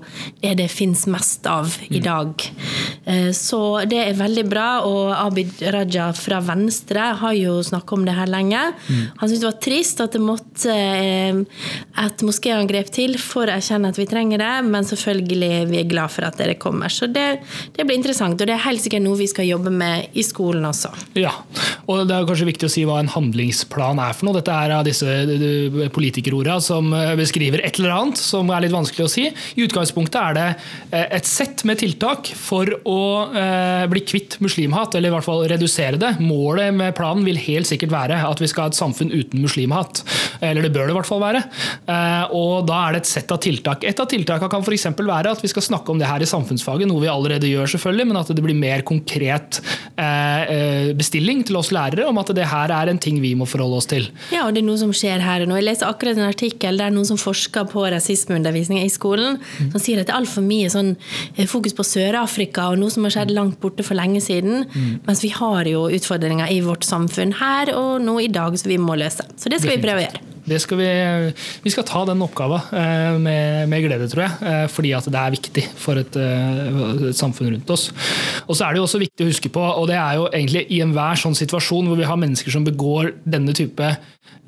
det 0.43 0.57
det 0.59 0.69
fins 0.73 1.05
mest 1.11 1.47
av 1.47 1.71
i 1.87 2.01
mm. 2.01 2.05
dag. 2.05 2.47
Eh, 3.05 3.31
så 3.37 3.61
det 3.89 4.01
er 4.03 4.19
veldig 4.19 4.45
bra, 4.51 4.67
og 4.89 5.13
Abid 5.15 5.63
Raja 5.75 6.09
fra 6.17 6.41
Venstre 6.45 7.13
har 7.21 7.37
jo 7.39 7.59
snakka 7.65 7.95
om 7.95 8.07
det 8.09 8.17
her 8.19 8.31
lenge. 8.31 8.65
Mm. 8.89 9.05
Han 9.21 9.29
syntes 9.29 9.45
det 9.45 9.51
var 9.51 9.61
trist 9.69 10.03
at 10.03 10.17
det 10.17 10.23
måtte 10.25 10.75
eh, 10.75 11.43
et 12.03 12.27
moskéangrep 12.27 12.91
til 12.95 13.15
for 13.23 13.47
å 13.47 13.55
erkjenne 13.59 13.93
at 13.93 14.01
vi 14.01 14.09
trenger 14.11 14.43
det, 14.43 14.53
men 14.67 14.89
selvfølgelig 14.89 15.53
vi 15.71 15.83
er 15.85 15.91
glad 15.91 16.15
for 16.15 16.27
at 16.27 16.39
dere 16.41 16.59
kommer. 16.59 16.91
Så 16.91 17.07
det, 17.13 17.29
det 17.77 17.87
blir 17.87 18.01
interessant, 18.01 18.39
og 18.39 18.51
det 18.51 18.57
er 18.57 18.67
helt 18.67 18.83
sikkert 18.83 19.07
noe 19.07 19.21
vi 19.21 19.31
skal 19.31 19.47
jobbe 19.47 19.73
med 19.75 20.19
i 20.19 20.27
skolen 20.27 20.67
også. 20.67 20.91
Ja, 21.19 21.35
og 21.87 22.07
det 22.09 22.19
er 22.19 22.27
kanskje 22.29 22.48
viktig 22.49 22.69
å 22.69 22.73
si 22.73 22.85
hva 22.89 22.99
en 23.03 23.11
handlingsplan 23.13 24.01
er 24.03 24.17
for 24.17 24.29
noe. 24.29 24.39
Dette 24.39 24.55
er 24.55 24.75
av 24.79 24.87
disse 24.87 25.89
politikerorda 25.95 26.59
som 26.65 26.91
eh, 26.97 27.15
beskriver 27.19 27.63
et 27.65 27.79
eller 27.81 27.95
annet 27.95 28.21
som 28.21 28.49
er 28.53 28.65
litt 28.65 28.75
vanskelig 28.75 29.07
å 29.07 29.13
si. 29.13 29.27
I 29.29 29.67
utgangspunktet 29.67 30.19
er 30.21 30.37
det 30.39 30.47
eh, 30.91 31.07
et 31.19 31.29
sett 31.29 31.65
med 31.69 31.81
tiltak 31.83 32.31
for 32.39 32.71
å 32.89 33.01
eh, 33.33 33.85
bli 33.91 34.05
kvitt 34.09 34.39
muslimhat, 34.45 34.97
eller 34.97 35.13
i 35.13 35.17
hvert 35.17 35.27
fall 35.27 35.45
redusere 35.51 36.01
det. 36.01 36.15
Målet 36.23 36.75
med 36.77 36.97
planen 36.99 37.27
vil 37.27 37.41
helt 37.49 37.69
sikkert 37.69 37.95
være 37.95 38.21
at 38.29 38.43
vi 38.43 38.51
skal 38.51 38.67
ha 38.67 38.73
et 38.73 38.79
samfunn 38.79 39.13
uten 39.15 39.43
muslimhat. 39.45 40.03
Eller 40.45 40.65
det 40.65 40.73
bør 40.75 40.89
det 40.89 40.95
i 40.95 40.99
hvert 40.99 41.09
fall 41.09 41.23
være. 41.23 41.41
Og 42.37 42.67
da 42.69 42.79
er 42.85 42.95
det 42.95 43.03
et 43.03 43.11
sett 43.11 43.33
av 43.35 43.41
tiltak. 43.43 43.83
Et 43.89 44.01
av 44.01 44.07
tiltakene 44.09 44.51
kan 44.53 44.63
f.eks. 44.63 44.87
være 44.95 45.33
at 45.35 45.43
vi 45.43 45.51
skal 45.51 45.65
snakke 45.65 45.93
om 45.93 46.01
det 46.01 46.09
her 46.09 46.23
i 46.23 46.29
samfunnsfaget, 46.29 46.89
noe 46.89 47.03
vi 47.03 47.11
allerede 47.11 47.51
gjør, 47.51 47.71
selvfølgelig, 47.75 48.09
men 48.11 48.21
at 48.21 48.31
det 48.31 48.45
blir 48.45 48.59
mer 48.59 48.85
konkret 48.87 49.61
bestilling 50.99 51.43
til 51.49 51.59
oss 51.59 51.73
lærere 51.75 52.07
om 52.09 52.21
at 52.23 52.31
det 52.39 52.49
her 52.51 52.73
er 52.75 52.91
en 52.91 53.01
ting 53.03 53.21
vi 53.23 53.35
må 53.39 53.47
forholde 53.49 53.81
oss 53.81 53.89
til. 53.91 54.09
Ja, 54.35 54.47
og 54.47 54.55
det 54.55 54.63
er 54.63 54.69
noe 54.69 54.81
som 54.81 54.95
skjer 54.97 55.23
her 55.25 55.45
og 55.45 55.51
nå. 55.51 55.59
Jeg 55.61 55.69
leser 55.69 55.91
akkurat 55.91 56.19
en 56.19 56.29
artikkel 56.29 56.81
der 56.81 56.95
noen 56.95 57.09
som 57.09 57.21
forsker 57.21 57.69
på 57.73 57.85
rasismeundervisning 57.95 58.83
i 58.85 58.93
skolen, 58.93 59.39
mm. 59.39 59.73
som 59.75 59.83
sier 59.83 60.01
at 60.01 60.09
det 60.09 60.15
er 60.15 60.21
altfor 60.21 60.47
mye 60.47 60.71
sånn 60.73 60.95
eh, 61.35 61.47
fokus 61.51 61.77
på 61.77 61.87
Sør-Afrika 61.87 62.71
og 62.73 62.81
noe 62.83 62.95
som 62.95 63.07
har 63.07 63.17
skjedd 63.19 63.35
langt 63.37 63.61
borte 63.63 63.87
for 63.87 63.99
lenge 63.99 64.23
siden. 64.25 64.65
Mm. 64.71 64.89
Mens 65.09 65.25
vi 65.25 65.33
har 65.35 65.69
jo 65.71 65.87
utfordringer 65.99 66.51
i 66.55 66.63
vårt 66.65 66.87
samfunn 66.89 67.37
her 67.43 67.75
og 67.77 67.99
nå 68.05 68.19
i 68.25 68.33
dag 68.33 68.57
som 68.59 68.73
vi 68.73 68.81
må 68.83 68.99
løse. 68.99 69.27
Så 69.37 69.53
det 69.53 69.63
skal 69.63 69.77
vi 69.77 69.85
prøve 69.85 70.05
å 70.05 70.09
gjøre. 70.09 70.28
Skal 70.63 70.81
vi, 70.81 70.89
vi, 71.65 71.73
skal 71.75 71.87
ta 71.89 72.05
den 72.09 72.25
oppgaven 72.25 72.73
eh, 72.73 73.19
med, 73.21 73.69
med, 73.69 73.85
glede, 73.85 74.09
tror 74.09 74.25
jeg. 74.25 74.39
Eh, 74.51 74.65
fordi 74.73 74.95
at 74.97 75.09
det 75.13 75.21
er 75.21 75.35
viktig 75.37 75.65
for 75.77 76.01
et, 76.01 76.17
et 76.17 77.19
samfunn 77.19 77.53
rundt 77.53 77.75
oss. 77.75 77.91
Og 78.47 78.57
så 78.57 78.65
er 78.65 78.73
det 78.73 78.81
jo 78.81 78.87
også 78.89 79.03
viktig 79.03 79.27
å 79.27 79.29
huske 79.29 79.53
på, 79.53 79.61
og 79.61 79.91
det 79.91 79.99
er 80.01 80.17
jo 80.19 80.31
egentlig 80.33 80.65
i 80.73 80.81
enhver 80.85 81.21
sånn 81.21 81.37
situasjon 81.37 81.91
hvor 81.91 82.01
vi 82.01 82.09
har 82.09 82.21
mennesker 82.21 82.55
som 82.55 82.65
begår 82.67 83.13
denne 83.29 83.55
type 83.57 83.93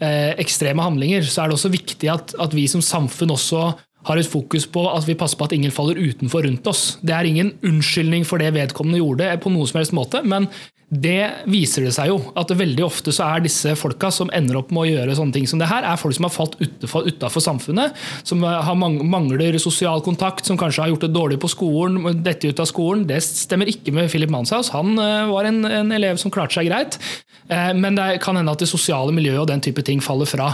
eh, 0.01 0.33
ekstreme 0.41 0.85
handlinger, 0.85 1.27
så 1.27 1.45
er 1.45 1.51
det 1.51 1.59
også 1.59 1.73
viktig 1.73 2.11
at, 2.13 2.35
at, 2.41 2.57
vi 2.57 2.67
som 2.71 2.85
samfunn 2.85 3.35
også 3.37 3.71
har 4.09 4.17
et 4.17 4.29
fokus 4.29 4.65
på 4.73 4.87
at 4.89 5.05
vi 5.09 5.17
passer 5.19 5.37
på 5.37 5.45
at 5.45 5.55
ingen 5.57 5.75
faller 5.75 6.01
utenfor 6.01 6.47
rundt 6.47 6.67
oss. 6.71 6.97
Det 7.05 7.13
er 7.13 7.29
ingen 7.29 7.53
unnskyldning 7.67 8.25
for 8.29 8.41
det 8.41 8.55
vedkommende 8.57 9.03
gjorde, 9.03 9.29
på 9.43 9.53
noen 9.53 9.69
som 9.69 9.81
helst 9.83 9.97
måte, 9.97 10.23
men 10.25 10.49
det 10.91 11.47
viser 11.47 11.85
det 11.87 11.93
seg 11.95 12.11
jo 12.11 12.17
at 12.39 12.51
veldig 12.51 12.83
ofte 12.83 13.13
så 13.15 13.29
er 13.37 13.45
disse 13.45 13.77
folka 13.79 14.09
som 14.11 14.31
ender 14.35 14.59
opp 14.59 14.73
med 14.75 14.83
å 14.83 14.89
gjøre 14.89 15.15
sånne 15.15 15.37
ting 15.37 15.47
som 15.47 15.61
det 15.63 15.69
her, 15.71 15.87
er 15.87 16.01
folk 16.01 16.17
som 16.17 16.27
har 16.27 16.35
falt 16.35 16.57
utafor 16.59 17.45
samfunnet, 17.45 17.95
som 18.27 18.43
har 18.43 18.75
mangler 18.75 19.55
sosial 19.63 20.03
kontakt, 20.03 20.49
som 20.49 20.59
kanskje 20.59 20.83
har 20.83 20.93
gjort 20.93 21.07
det 21.07 21.13
dårlig 21.15 21.39
på 21.43 21.51
skolen, 21.53 22.01
dette 22.25 22.51
ut 22.51 22.63
av 22.63 22.67
skolen. 22.67 23.07
Det 23.07 23.21
stemmer 23.23 23.71
ikke 23.71 23.95
med 23.95 24.11
Philip 24.11 24.33
Manshaus. 24.33 24.73
Han 24.75 24.99
eh, 24.99 25.31
var 25.31 25.47
en, 25.47 25.63
en 25.65 25.95
elev 25.95 26.19
som 26.21 26.33
klarte 26.35 26.59
seg 26.59 26.67
greit. 26.71 26.99
Eh, 27.47 27.71
men 27.79 27.99
det 27.99 28.21
kan 28.25 28.39
hende 28.39 28.51
at 28.51 28.63
det 28.63 28.71
sosiale 28.71 29.15
miljøet 29.15 29.45
og 29.45 29.51
den 29.51 29.63
type 29.63 29.85
ting 29.87 30.03
faller 30.03 30.29
fra. 30.29 30.53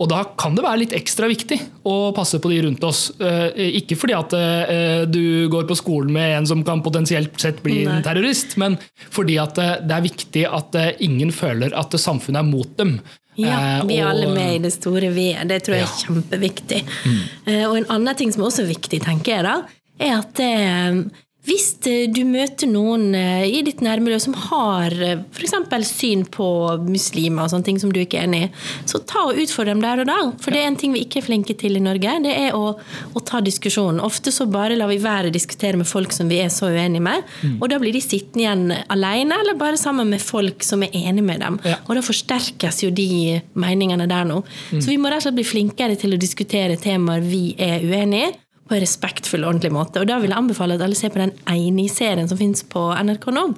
Og 0.00 0.08
Da 0.10 0.24
kan 0.40 0.56
det 0.56 0.64
være 0.64 0.80
litt 0.80 0.96
ekstra 0.96 1.28
viktig 1.30 1.60
å 1.86 2.10
passe 2.16 2.40
på 2.42 2.50
de 2.50 2.62
rundt 2.64 2.84
oss. 2.88 3.06
Eh, 3.20 3.76
ikke 3.82 3.98
fordi 4.00 4.16
at 4.16 4.34
du 5.12 5.46
går 5.52 5.68
på 5.68 5.76
skolen 5.78 6.12
med 6.14 6.38
en 6.38 6.48
som 6.48 6.64
kan 6.66 6.82
potensielt 6.84 7.36
sett 7.40 7.60
bli 7.64 7.84
en 7.84 8.02
terrorist, 8.04 8.56
men 8.60 8.78
fordi 9.14 9.36
at 9.42 9.58
det 9.82 9.96
er 9.96 10.04
viktig 10.04 10.46
at 10.46 10.78
ingen 11.02 11.32
føler 11.34 11.74
at 11.74 11.98
samfunnet 12.00 12.42
er 12.42 12.48
mot 12.48 12.76
dem. 12.78 12.98
Ja, 13.34 13.82
vi 13.82 13.96
er 13.98 14.12
alle 14.12 14.28
med 14.30 14.54
i 14.54 14.62
det 14.62 14.70
store 14.76 15.10
vi-et. 15.10 15.48
Det 15.50 15.58
tror 15.66 15.74
jeg 15.74 15.88
er 15.88 15.96
kjempeviktig. 16.04 16.80
Mm. 16.86 17.22
Og 17.66 17.78
en 17.80 17.88
annen 17.96 18.18
ting 18.18 18.30
som 18.30 18.44
er 18.44 18.50
også 18.52 18.66
viktig, 18.68 19.00
tenker 19.02 19.34
jeg 19.34 19.46
da, 19.48 19.54
er 19.98 20.20
at 20.20 20.42
hvis 21.44 21.66
eh, 21.90 22.06
du 22.08 22.22
møter 22.24 22.68
noen 22.70 23.10
eh, 23.18 23.44
i 23.58 23.60
ditt 23.66 23.82
nærmiljø 23.84 24.18
som 24.22 24.36
har 24.46 24.94
eh, 24.96 25.20
f.eks. 25.36 25.90
syn 25.90 26.24
på 26.32 26.46
muslimer 26.86 27.44
og 27.44 27.52
sånne 27.52 27.66
ting 27.66 27.80
som 27.82 27.92
du 27.92 28.00
ikke 28.00 28.22
er 28.22 28.28
enig 28.28 28.46
i, 28.46 28.50
så 28.88 29.02
ta 29.04 29.26
og 29.28 29.40
utfordre 29.42 29.74
dem 29.74 29.82
der 29.84 30.00
og 30.00 30.08
da. 30.08 30.16
For 30.40 30.54
det 30.54 30.62
er 30.62 30.70
en 30.70 30.78
ting 30.80 30.94
vi 30.96 31.02
ikke 31.04 31.20
er 31.20 31.26
flinke 31.26 31.56
til 31.60 31.76
i 31.76 31.82
Norge. 31.84 32.16
Det 32.24 32.32
er 32.46 32.56
å, 32.56 32.72
å 32.78 33.24
ta 33.28 33.42
diskusjonen. 33.44 34.00
Ofte 34.04 34.32
så 34.32 34.46
bare 34.48 34.78
lar 34.78 34.88
vi 34.88 35.00
være 35.04 35.28
å 35.28 35.34
diskutere 35.34 35.80
med 35.80 35.88
folk 35.88 36.14
som 36.16 36.32
vi 36.32 36.40
er 36.40 36.52
så 36.54 36.70
uenige 36.72 37.04
med. 37.04 37.28
Mm. 37.42 37.58
Og 37.58 37.68
da 37.72 37.80
blir 37.82 37.92
de 37.92 38.02
sittende 38.04 38.44
igjen 38.44 38.64
alene, 38.92 39.40
eller 39.44 39.58
bare 39.60 39.80
sammen 39.80 40.08
med 40.14 40.24
folk 40.24 40.64
som 40.64 40.84
er 40.86 40.96
enige 40.96 41.26
med 41.28 41.44
dem. 41.44 41.60
Ja. 41.68 41.76
Og 41.84 41.98
da 41.98 42.04
forsterkes 42.04 42.80
jo 42.86 42.92
de 42.94 43.42
meningene 43.60 44.08
der 44.08 44.24
nå. 44.28 44.40
Mm. 44.72 44.80
Så 44.80 44.88
vi 44.88 44.96
må 45.00 45.12
rett 45.12 45.20
og 45.20 45.28
slett 45.28 45.42
bli 45.42 45.48
flinkere 45.48 46.00
til 46.00 46.16
å 46.16 46.20
diskutere 46.20 46.80
temaer 46.80 47.24
vi 47.24 47.50
er 47.60 47.84
uenige 47.84 48.32
i 48.32 48.43
på 48.68 48.76
en 48.76 48.82
respektfull 48.84 49.44
og 49.44 49.54
ordentlig 49.54 49.72
måte. 49.74 50.00
Og 50.00 50.08
da 50.08 50.18
vil 50.20 50.32
jeg 50.32 50.40
anbefale 50.40 50.78
at 50.78 50.84
alle 50.86 50.98
ser 50.98 51.12
på 51.14 51.20
den 51.20 51.34
Eini-serien 51.50 52.30
som 52.30 52.40
finnes 52.40 52.64
på 52.66 52.86
NRK 52.96 53.28
nå. 53.34 53.48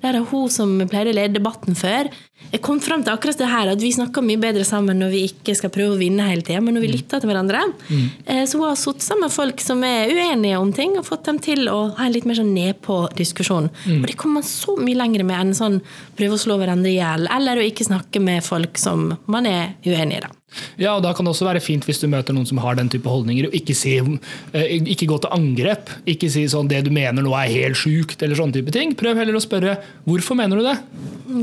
Der 0.00 0.16
er 0.16 0.26
hun 0.30 0.48
som 0.52 0.78
pleide 0.88 1.12
å 1.12 1.16
lede 1.16 1.36
debatten 1.36 1.76
før, 1.76 2.08
jeg 2.50 2.62
kom 2.66 2.80
fram 2.82 3.04
til 3.04 3.12
akkurat 3.12 3.38
det 3.38 3.46
her, 3.46 3.68
at 3.70 3.82
vi 3.82 3.92
snakker 3.94 4.24
mye 4.26 4.40
bedre 4.40 4.64
sammen 4.66 4.98
når 4.98 5.12
vi 5.12 5.20
ikke 5.28 5.54
skal 5.54 5.70
prøve 5.74 5.94
å 5.94 6.00
vinne 6.00 6.24
hele 6.26 6.42
tida, 6.42 6.62
men 6.64 6.74
når 6.74 6.82
vi 6.82 6.90
lytter 6.96 7.22
til 7.22 7.30
hverandre. 7.30 7.60
Mm. 7.86 8.08
Så 8.48 8.58
hun 8.58 8.66
har 8.66 8.80
sittet 8.80 9.06
sammen 9.06 9.28
med 9.28 9.34
folk 9.34 9.62
som 9.62 9.84
er 9.86 10.10
uenige 10.10 10.58
om 10.58 10.72
ting, 10.74 10.96
og 10.98 11.06
fått 11.06 11.28
dem 11.28 11.38
til 11.44 11.70
å 11.70 11.78
ha 11.98 12.08
en 12.08 12.14
litt 12.16 12.26
mer 12.26 12.40
sånn 12.40 12.50
nedpå-diskusjon. 12.56 13.70
Mm. 13.84 14.00
Og 14.00 14.10
det 14.10 14.18
kommer 14.18 14.40
man 14.40 14.48
så 14.50 14.74
mye 14.80 14.98
lenger 14.98 15.26
med 15.28 15.38
enn 15.44 15.54
sånn 15.54 15.78
prøve 16.18 16.38
å 16.38 16.42
slå 16.42 16.58
hverandre 16.58 16.90
i 16.90 16.98
hjel, 16.98 17.30
eller 17.30 17.60
å 17.60 17.68
ikke 17.70 17.86
snakke 17.86 18.24
med 18.24 18.42
folk 18.46 18.82
som 18.82 19.12
man 19.30 19.46
er 19.50 19.76
uenig 19.86 20.18
i. 20.18 20.24
da. 20.26 20.34
Ja, 20.80 20.96
og 20.96 21.02
Da 21.04 21.12
kan 21.14 21.26
det 21.26 21.34
også 21.34 21.46
være 21.46 21.62
fint 21.62 21.84
hvis 21.86 22.00
du 22.02 22.08
møter 22.10 22.34
noen 22.36 22.48
som 22.48 22.60
har 22.62 22.76
den 22.78 22.90
type 22.90 23.08
holdninger. 23.08 23.48
og 23.48 23.54
Ikke, 23.56 23.74
si, 23.76 23.96
eh, 23.98 24.76
ikke 24.80 25.08
gå 25.10 25.20
til 25.22 25.34
angrep. 25.36 25.90
Ikke 26.06 26.30
si 26.30 26.44
sånn 26.44 26.68
'det 26.68 26.84
du 26.84 26.90
mener 26.90 27.22
nå 27.22 27.34
er 27.34 27.50
helt 27.50 27.76
sjukt', 27.76 28.22
eller 28.22 28.36
sånne 28.36 28.54
type 28.54 28.72
ting. 28.72 28.94
Prøv 28.94 29.16
heller 29.16 29.34
å 29.34 29.44
spørre 29.44 29.78
'hvorfor 30.06 30.36
mener 30.36 30.56
du 30.56 30.62
det'? 30.62 30.80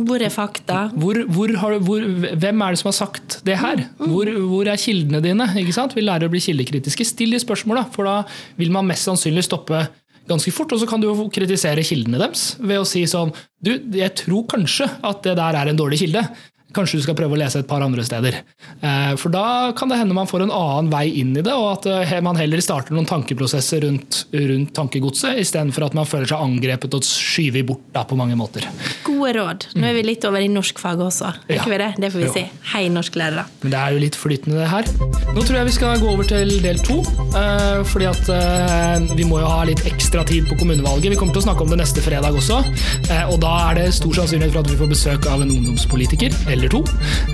Hvor 0.06 0.22
er 0.22 0.30
fakta? 0.30 0.92
Hvor, 0.94 1.16
hvor 1.28 1.56
har, 1.56 1.80
hvor, 1.80 2.02
hvem 2.36 2.62
er 2.62 2.70
det 2.72 2.80
som 2.80 2.92
har 2.92 3.08
sagt 3.08 3.42
det 3.44 3.58
her? 3.58 3.88
Hvor, 3.98 4.26
hvor 4.26 4.68
er 4.68 4.76
kildene 4.76 5.22
dine? 5.22 5.48
Vi 5.48 6.02
lærer 6.02 6.28
å 6.28 6.32
bli 6.32 6.40
kildekritiske. 6.40 7.06
Still 7.06 7.32
de 7.32 7.40
spørsmåla, 7.40 7.88
for 7.92 8.04
da 8.04 8.24
vil 8.58 8.72
man 8.72 8.86
mest 8.88 9.08
sannsynlig 9.08 9.44
stoppe 9.44 9.88
ganske 10.28 10.52
fort. 10.52 10.74
Og 10.74 10.82
så 10.82 10.90
kan 10.90 11.02
du 11.02 11.08
jo 11.10 11.30
kritisere 11.34 11.86
kildene 11.86 12.20
deres 12.20 12.56
ved 12.60 12.82
å 12.82 12.88
si 12.88 13.06
sånn 13.10 13.34
Du, 13.64 13.72
jeg 13.74 14.14
tror 14.14 14.46
kanskje 14.46 14.86
at 15.02 15.24
det 15.26 15.38
der 15.40 15.56
er 15.58 15.72
en 15.72 15.80
dårlig 15.80 15.98
kilde. 16.04 16.22
Kanskje 16.76 17.00
du 17.00 17.04
skal 17.06 17.16
prøve 17.16 17.38
å 17.38 17.40
lese 17.40 17.62
et 17.62 17.68
par 17.68 17.84
andre 17.84 18.04
steder. 18.04 18.42
Eh, 18.84 19.14
for 19.20 19.32
da 19.32 19.72
kan 19.78 19.88
det 19.88 20.02
hende 20.02 20.16
man 20.16 20.28
får 20.28 20.44
en 20.44 20.52
annen 20.52 20.90
vei 20.92 21.06
inn 21.22 21.32
i 21.40 21.44
det, 21.46 21.54
og 21.56 21.70
at 21.78 21.88
eh, 21.88 22.18
man 22.24 22.36
heller 22.40 22.60
starter 22.64 22.96
noen 22.96 23.08
tankeprosesser 23.08 23.86
rundt, 23.86 24.26
rundt 24.36 24.74
tankegodset, 24.76 25.40
istedenfor 25.40 25.88
at 25.88 25.96
man 25.96 26.10
føler 26.10 26.28
seg 26.28 26.44
angrepet 26.44 26.98
og 26.98 27.08
skyvet 27.08 27.64
bort 27.70 27.86
da, 27.96 28.04
på 28.08 28.18
mange 28.20 28.36
måter. 28.40 28.68
Gode 29.06 29.32
råd. 29.40 29.70
Nå 29.80 29.88
er 29.88 29.96
vi 29.96 30.04
litt 30.10 30.28
over 30.28 30.44
i 30.44 30.50
norskfaget 30.52 31.06
også. 31.08 31.32
Ja. 31.48 31.64
Det? 31.64 31.94
det 32.04 32.12
får 32.12 32.24
vi 32.24 32.28
jo. 32.28 32.34
si. 32.36 32.44
Hei, 32.74 32.84
norsklærere. 32.92 33.48
Men 33.64 33.74
det 33.74 33.80
er 33.80 33.96
jo 33.96 34.04
litt 34.04 34.20
flytende, 34.20 34.60
det 34.60 34.68
her. 34.72 34.92
Nå 35.32 35.46
tror 35.48 35.62
jeg 35.62 35.70
vi 35.70 35.78
skal 35.78 36.04
gå 36.04 36.12
over 36.12 36.28
til 36.28 36.52
del 36.66 36.84
to. 36.84 37.00
Eh, 37.32 37.80
fordi 37.88 38.12
at 38.12 38.34
vi 39.16 39.24
må 39.30 39.40
jo 39.40 39.48
ha 39.48 39.64
litt 39.68 39.86
ekstra 39.88 40.26
tid 40.28 40.50
på 40.52 40.60
kommunevalget. 40.60 41.14
Vi 41.16 41.20
kommer 41.20 41.38
til 41.38 41.46
å 41.46 41.48
snakke 41.48 41.64
om 41.64 41.72
det 41.72 41.80
neste 41.80 42.04
fredag 42.04 42.36
også. 42.36 42.60
Og 43.32 43.40
da 43.40 43.54
er 43.70 43.80
det 43.80 43.88
stor 43.96 44.20
sannsynlighet 44.20 44.52
for 44.52 44.66
at 44.66 44.72
vi 44.74 44.80
får 44.84 44.92
besøk 44.92 45.32
av 45.32 45.46
en 45.46 45.54
ungdomspolitiker. 45.54 46.36
Eller 46.58 46.70
to. 46.70 46.82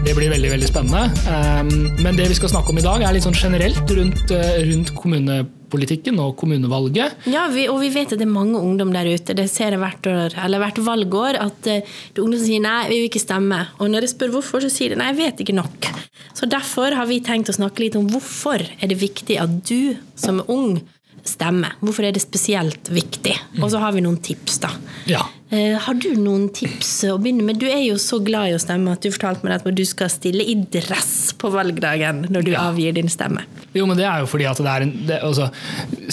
Det 0.03 0.13
blir 0.17 0.31
veldig 0.33 0.49
veldig 0.51 0.67
spennende. 0.67 1.03
Ehm, 1.31 2.03
men 2.03 2.17
det 2.17 2.27
vi 2.27 2.35
skal 2.35 2.51
snakke 2.51 2.73
om 2.73 2.79
i 2.79 2.85
dag, 2.85 3.03
er 3.03 3.15
litt 3.15 3.25
sånn 3.25 3.37
generelt 3.37 3.91
rundt, 3.97 4.31
eh, 4.31 4.59
rundt 4.67 4.91
kommunepolitikken 4.97 6.19
og 6.19 6.35
kommunevalget. 6.37 7.27
Ja, 7.31 7.47
vi, 7.53 7.67
og 7.71 7.79
vi 7.81 7.91
vet 7.93 8.11
at 8.11 8.19
det 8.19 8.27
er 8.27 8.33
mange 8.33 8.59
ungdom 8.59 8.91
der 8.93 9.07
ute. 9.07 9.35
Det 9.37 9.49
ser 9.49 9.71
jeg 9.71 9.79
hvert, 9.79 10.09
år, 10.11 10.35
eller 10.43 10.59
hvert 10.59 10.81
valgår 10.83 11.39
at 11.39 11.67
eh, 11.71 11.93
ungdom 12.17 12.39
som 12.39 12.49
sier 12.49 12.63
nei, 12.63 12.81
vi 12.89 12.99
vil 12.99 13.11
ikke 13.11 13.23
stemme. 13.23 13.61
Og 13.79 13.93
når 13.93 14.07
jeg 14.07 14.15
spør 14.15 14.35
hvorfor, 14.37 14.65
så 14.65 14.71
sier 14.73 14.93
de 14.93 14.99
nei, 14.99 15.13
jeg 15.13 15.21
vet 15.21 15.45
ikke 15.45 15.55
nok. 15.55 15.91
Så 16.33 16.49
derfor 16.49 16.97
har 16.97 17.07
vi 17.07 17.21
tenkt 17.23 17.53
å 17.53 17.55
snakke 17.55 17.85
litt 17.85 17.95
om 17.95 18.09
hvorfor 18.11 18.59
er 18.59 18.91
det 18.91 18.99
viktig 18.99 19.39
at 19.39 19.61
du 19.69 19.95
som 20.19 20.43
er 20.43 20.51
ung 20.51 20.81
stemmer. 21.23 21.77
Hvorfor 21.79 22.03
er 22.03 22.11
det 22.11 22.23
spesielt 22.23 22.89
viktig? 22.91 23.35
Og 23.61 23.71
så 23.71 23.79
har 23.79 23.93
vi 23.95 24.03
noen 24.03 24.19
tips, 24.23 24.59
da. 24.65 24.73
Ja. 25.07 25.23
Eh, 25.53 25.75
har 25.77 25.97
du 26.01 26.15
noen 26.17 26.47
tips 26.49 26.89
å 27.11 27.19
begynne 27.21 27.45
med? 27.45 27.59
Du 27.61 27.67
er 27.69 27.83
jo 27.83 27.99
så 28.01 28.17
glad 28.25 28.49
i 28.49 28.55
å 28.55 28.61
stemme 28.61 28.95
at 28.95 29.03
du 29.05 29.11
fortalte 29.13 29.45
meg 29.45 29.59
at 29.59 29.67
du 29.77 29.83
skal 29.85 30.09
stille 30.09 30.41
i 30.49 30.55
dress 30.57 31.35
på 31.37 31.51
valgdagen 31.53 32.23
når 32.33 32.47
du 32.47 32.51
ja. 32.55 32.63
avgir 32.71 32.95
din 32.97 33.11
stemme. 33.11 33.43
Jo, 33.77 33.85
men 33.89 33.99
det 33.99 34.07
er 34.09 34.23
jo 34.23 34.31
fordi 34.31 34.47
at 34.49 34.61
det 34.63 34.71
er 34.71 34.85
en 34.87 34.95
det, 35.05 35.19
altså, 35.25 35.51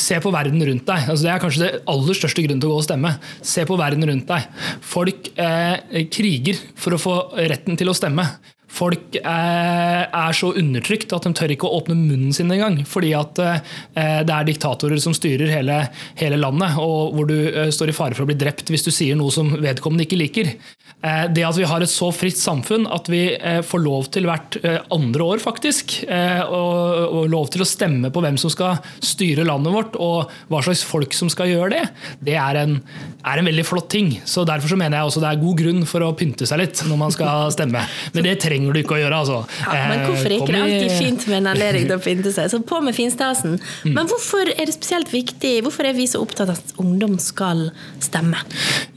Se 0.00 0.20
på 0.20 0.32
verden 0.34 0.60
rundt 0.68 0.84
deg. 0.84 1.08
Altså, 1.08 1.24
det 1.24 1.32
er 1.32 1.42
kanskje 1.42 1.64
det 1.64 1.82
aller 1.94 2.18
største 2.20 2.44
grunnen 2.44 2.60
til 2.60 2.68
å 2.68 2.74
gå 2.74 2.82
og 2.82 2.86
stemme. 2.86 3.14
Se 3.54 3.64
på 3.68 3.80
verden 3.80 4.08
rundt 4.10 4.28
deg. 4.28 4.64
Folk 4.92 5.32
eh, 5.40 6.04
kriger 6.12 6.60
for 6.76 6.96
å 6.96 7.00
få 7.00 7.16
retten 7.40 7.80
til 7.80 7.88
å 7.88 7.96
stemme 7.96 8.26
folk 8.70 9.18
er, 9.20 10.06
er, 10.06 10.36
så 10.36 10.52
undertrykt 10.56 11.12
at 11.14 11.26
de 11.26 11.32
tør 11.36 11.54
ikke 11.54 11.68
å 11.68 11.80
åpne 11.80 11.96
munnen 11.98 12.34
sin 12.36 12.50
engang. 12.52 12.80
Fordi 12.88 13.12
at 13.18 13.40
eh, 13.42 14.20
det 14.26 14.34
er 14.34 14.46
diktatorer 14.48 15.00
som 15.02 15.14
styrer 15.16 15.50
hele, 15.50 15.82
hele, 16.20 16.38
landet, 16.40 16.78
og 16.80 17.16
hvor 17.16 17.28
du 17.30 17.36
eh, 17.50 17.72
står 17.74 17.92
i 17.92 17.96
fare 17.96 18.16
for 18.16 18.24
å 18.24 18.30
bli 18.30 18.38
drept 18.40 18.70
hvis 18.70 18.86
du 18.86 18.92
sier 18.94 19.18
noe 19.18 19.34
som 19.34 19.52
vedkommende 19.60 20.06
ikke 20.06 20.20
liker. 20.20 20.52
Eh, 21.00 21.26
det 21.34 21.44
at 21.46 21.58
vi 21.58 21.68
har 21.68 21.82
et 21.82 21.90
så 21.90 22.10
fritt 22.14 22.38
samfunn 22.38 22.86
at 22.92 23.10
vi 23.10 23.22
eh, 23.34 23.60
får 23.66 23.82
lov 23.82 24.10
til 24.14 24.28
hvert 24.28 24.58
eh, 24.62 24.78
andre 24.94 25.28
år 25.34 25.42
faktisk, 25.42 25.98
eh, 26.06 26.42
og, 26.44 27.06
og, 27.08 27.22
lov 27.32 27.50
til 27.52 27.64
å 27.64 27.68
stemme 27.68 28.12
på 28.12 28.22
hvem 28.22 28.38
som 28.40 28.52
skal 28.52 28.78
styre 29.04 29.46
landet 29.48 29.74
vårt, 29.74 29.98
og 30.00 30.30
hva 30.50 30.62
slags 30.64 30.84
folk 30.86 31.16
som 31.16 31.30
skal 31.32 31.50
gjøre 31.50 31.72
det, 31.74 31.84
det 32.30 32.36
er 32.40 32.60
en, 32.62 32.78
er 33.24 33.40
en 33.40 33.50
veldig 33.50 33.66
flott 33.66 33.90
ting. 33.92 34.14
Så 34.28 34.46
Derfor 34.50 34.72
så 34.72 34.78
mener 34.78 34.98
jeg 34.98 35.08
også 35.08 35.22
det 35.22 35.28
er 35.30 35.42
god 35.42 35.58
grunn 35.60 35.84
for 35.88 36.04
å 36.04 36.14
pynte 36.18 36.48
seg 36.48 36.58
litt 36.62 36.80
når 36.88 36.98
man 36.98 37.12
skal 37.14 37.52
stemme. 37.54 37.84
Men 38.14 38.26
det 38.26 38.38
trenger 38.42 38.59
trenger 38.60 38.76
du 38.76 38.80
ikke 38.82 38.96
å 38.96 39.00
gjøre. 39.00 39.20
Altså. 39.20 39.38
Ja, 39.64 39.84
men 39.90 40.04
hvorfor 40.06 40.34
ikke? 40.34 40.48
Det 40.50 40.58
er 40.58 40.66
alltid 40.66 40.94
fint 40.98 41.26
med 41.30 41.38
en 41.40 41.50
anledning 41.54 41.86
til 41.88 41.96
å 41.96 42.02
pynte 42.04 42.32
seg. 42.34 42.50
Så 42.52 42.60
på 42.66 42.80
med 42.84 42.96
finstasen. 42.96 43.56
Mm. 43.84 43.94
Men 43.96 44.10
hvorfor 44.10 44.50
er 44.52 44.68
det 44.68 44.76
spesielt 44.76 45.10
viktig? 45.12 45.54
Hvorfor 45.64 45.88
er 45.88 45.96
vi 45.96 46.06
så 46.10 46.20
opptatt 46.22 46.52
av 46.52 46.58
at 46.58 46.74
ungdom 46.80 47.16
skal 47.22 47.68
stemme? 48.02 48.40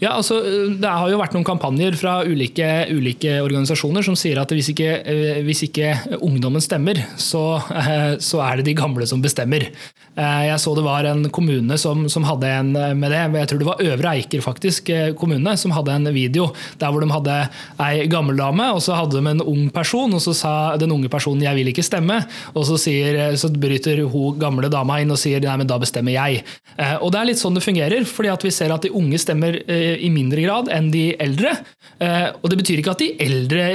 Ja, 0.04 0.16
altså, 0.18 0.42
Det 0.80 0.90
har 0.90 1.10
jo 1.10 1.20
vært 1.22 1.36
noen 1.36 1.48
kampanjer 1.48 1.96
fra 2.00 2.20
ulike, 2.28 2.70
ulike 2.92 3.38
organisasjoner 3.44 4.06
som 4.06 4.18
sier 4.20 4.42
at 4.42 4.52
hvis 4.54 4.74
ikke, 4.74 4.92
eh, 5.00 5.42
hvis 5.46 5.66
ikke 5.70 6.20
ungdommen 6.20 6.64
stemmer, 6.64 7.00
så, 7.18 7.62
eh, 7.72 8.16
så, 8.20 8.42
er 8.44 8.60
det 8.60 8.68
de 8.68 8.78
gamle 8.78 9.08
som 9.08 9.22
bestemmer. 9.24 9.70
Eh, 10.14 10.42
jeg 10.50 10.60
så 10.60 10.76
det 10.76 10.84
var 10.86 11.08
en 11.08 11.30
kommune 11.34 11.78
som, 11.80 12.08
som 12.10 12.26
hadde 12.28 12.50
en 12.50 12.72
med 12.74 13.12
det. 13.12 13.22
Jeg 13.40 13.50
tror 13.50 13.62
det 13.62 13.70
var 13.70 13.84
Øvre 13.84 14.14
Eiker 14.18 14.44
faktisk, 14.44 14.90
kommune 15.18 15.56
som 15.58 15.72
hadde 15.72 15.96
en 15.96 16.10
video 16.14 16.50
der 16.82 16.92
hvor 16.92 17.04
de 17.04 17.10
hadde 17.14 17.38
ei 17.84 18.08
gammel 18.12 18.38
dame, 18.38 18.68
og 18.74 18.82
så 18.84 18.98
hadde 18.98 19.20
de 19.20 19.32
en 19.32 19.44
ung 19.54 19.70
person, 19.74 20.14
og 20.14 20.24
så 20.24 20.34
sa 20.38 20.54
den 20.82 20.92
unge 20.92 21.12
personen 21.12 21.44
'jeg 21.44 21.56
vil 21.56 21.72
ikke 21.72 21.86
stemme'. 21.86 22.26
Og 22.56 22.66
så, 22.66 22.78
sier, 22.78 23.36
så 23.38 23.50
bryter 23.50 24.04
hun 24.10 24.40
gamle 24.40 24.70
dama 24.70 25.00
inn 25.02 25.12
og 25.12 25.18
sier 25.22 25.40
'nei, 25.40 25.58
men 25.58 25.68
da 25.68 25.78
bestemmer 25.78 26.14
jeg'. 26.14 26.44
Eh, 26.78 26.98
og 27.02 27.12
det 27.14 27.20
er 27.20 27.30
litt 27.30 27.42
sånn 27.42 27.58
det 27.58 27.64
fungerer, 27.64 28.06
fordi 28.08 28.32
at 28.34 28.44
vi 28.46 28.52
ser 28.54 28.74
at 28.74 28.86
de 28.86 28.92
unge 28.94 29.20
stemmer 29.22 29.60
eh, 29.70 30.02
i 30.02 30.10
mindre 30.14 30.42
grad 30.42 30.72
enn 30.74 30.90
de 30.94 31.14
eldre. 31.22 31.54
Eh, 32.02 32.30
og 32.42 32.50
det 32.50 32.60
betyr 32.62 32.82
ikke 32.82 32.96
at 32.96 33.04
de 33.04 33.12
eldre 33.24 33.68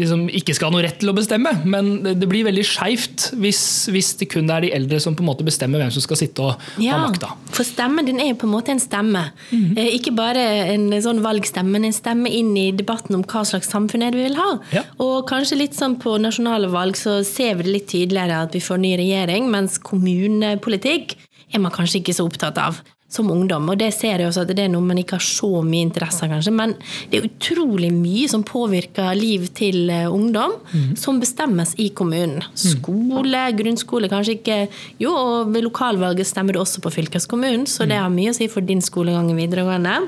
liksom, 0.00 0.26
ikke 0.28 0.56
skal 0.56 0.68
ha 0.68 0.76
noe 0.76 0.84
rett 0.84 0.98
til 1.00 1.12
å 1.12 1.16
bestemme, 1.16 1.54
men 1.64 1.92
det 2.04 2.28
blir 2.28 2.46
veldig 2.48 2.64
skeivt 2.66 3.30
hvis, 3.40 3.62
hvis, 3.92 4.12
det 4.20 4.28
kun 4.32 4.50
er 4.52 4.66
de 4.66 4.72
eldre 4.76 5.00
som 5.02 5.16
på 5.16 5.24
en 5.24 5.30
måte 5.30 5.46
bestemmer 5.46 5.80
hvem 5.80 5.92
som 5.94 6.04
skal 6.04 6.20
sitte 6.20 6.44
og 6.44 6.82
ja, 6.82 6.98
ha 6.98 7.06
makta. 7.06 7.32
For 7.54 7.66
stemmen 7.66 8.06
din 8.08 8.20
er 8.22 8.32
jo 8.32 8.40
på 8.42 8.48
en 8.48 8.54
måte 8.54 8.74
en 8.74 8.82
stemme. 8.82 9.24
Mm 9.50 9.62
-hmm. 9.64 9.90
Ikke 9.96 10.12
bare 10.12 10.42
en 10.74 10.90
sånn 11.02 11.22
valgstemme, 11.24 11.70
men 11.70 11.84
en 11.84 11.92
stemme 11.92 12.28
inn 12.28 12.56
i 12.56 12.70
debatten 12.72 13.14
om 13.14 13.24
hva 13.24 13.44
slags 13.44 13.70
samfunn 13.70 14.02
er 14.02 14.10
det 14.10 14.20
vi 14.20 14.28
vil 14.28 14.36
ha. 14.36 14.58
Ja. 14.72 14.82
Og 14.98 15.21
og 15.22 15.28
kanskje 15.30 15.60
litt 15.60 15.76
sånn 15.78 15.94
på 16.02 16.16
nasjonale 16.18 16.66
valg 16.72 16.98
så 16.98 17.20
ser 17.26 17.54
vi 17.58 17.68
det 17.68 17.76
litt 17.76 17.92
tydeligere 17.92 18.40
at 18.42 18.56
vi 18.56 18.62
får 18.64 18.80
ny 18.82 18.96
regjering, 18.98 19.46
mens 19.52 19.78
kommunepolitikk 19.78 21.14
er 21.52 21.62
man 21.62 21.74
kanskje 21.74 22.00
ikke 22.00 22.16
så 22.16 22.26
opptatt 22.26 22.58
av 22.58 22.80
som 23.12 23.28
ungdom. 23.30 23.66
Og 23.68 23.76
det 23.80 23.90
ser 23.94 24.22
jeg 24.22 24.30
også 24.30 24.46
at 24.46 24.52
det 24.56 24.64
er 24.64 24.70
noe 24.72 24.84
man 24.84 24.98
ikke 25.00 25.18
har 25.18 25.24
så 25.24 25.60
mye 25.66 25.84
interesse 25.84 26.24
av, 26.24 26.32
kanskje. 26.32 26.54
Men 26.56 26.74
det 27.12 27.18
er 27.18 27.28
utrolig 27.28 27.90
mye 27.92 28.30
som 28.32 28.44
påvirker 28.48 29.12
liv 29.18 29.44
til 29.56 29.92
eh, 29.92 30.08
ungdom, 30.08 30.56
mm. 30.72 30.94
som 30.98 31.20
bestemmes 31.22 31.74
i 31.82 31.90
kommunen. 31.96 32.40
Skole, 32.56 33.44
grunnskole, 33.58 34.10
kanskje 34.12 34.38
ikke 34.38 34.58
Jo, 35.02 35.12
og 35.12 35.52
ved 35.52 35.66
lokalvalget 35.66 36.28
stemmer 36.28 36.56
du 36.56 36.62
også 36.62 36.82
på 36.82 36.92
fylkeskommunen, 36.94 37.66
så 37.68 37.86
det 37.88 38.00
har 38.00 38.12
mye 38.12 38.32
å 38.32 38.36
si 38.36 38.48
for 38.50 38.64
din 38.64 38.82
skolegang 38.84 39.28
i 39.32 39.36
videregående. 39.36 39.98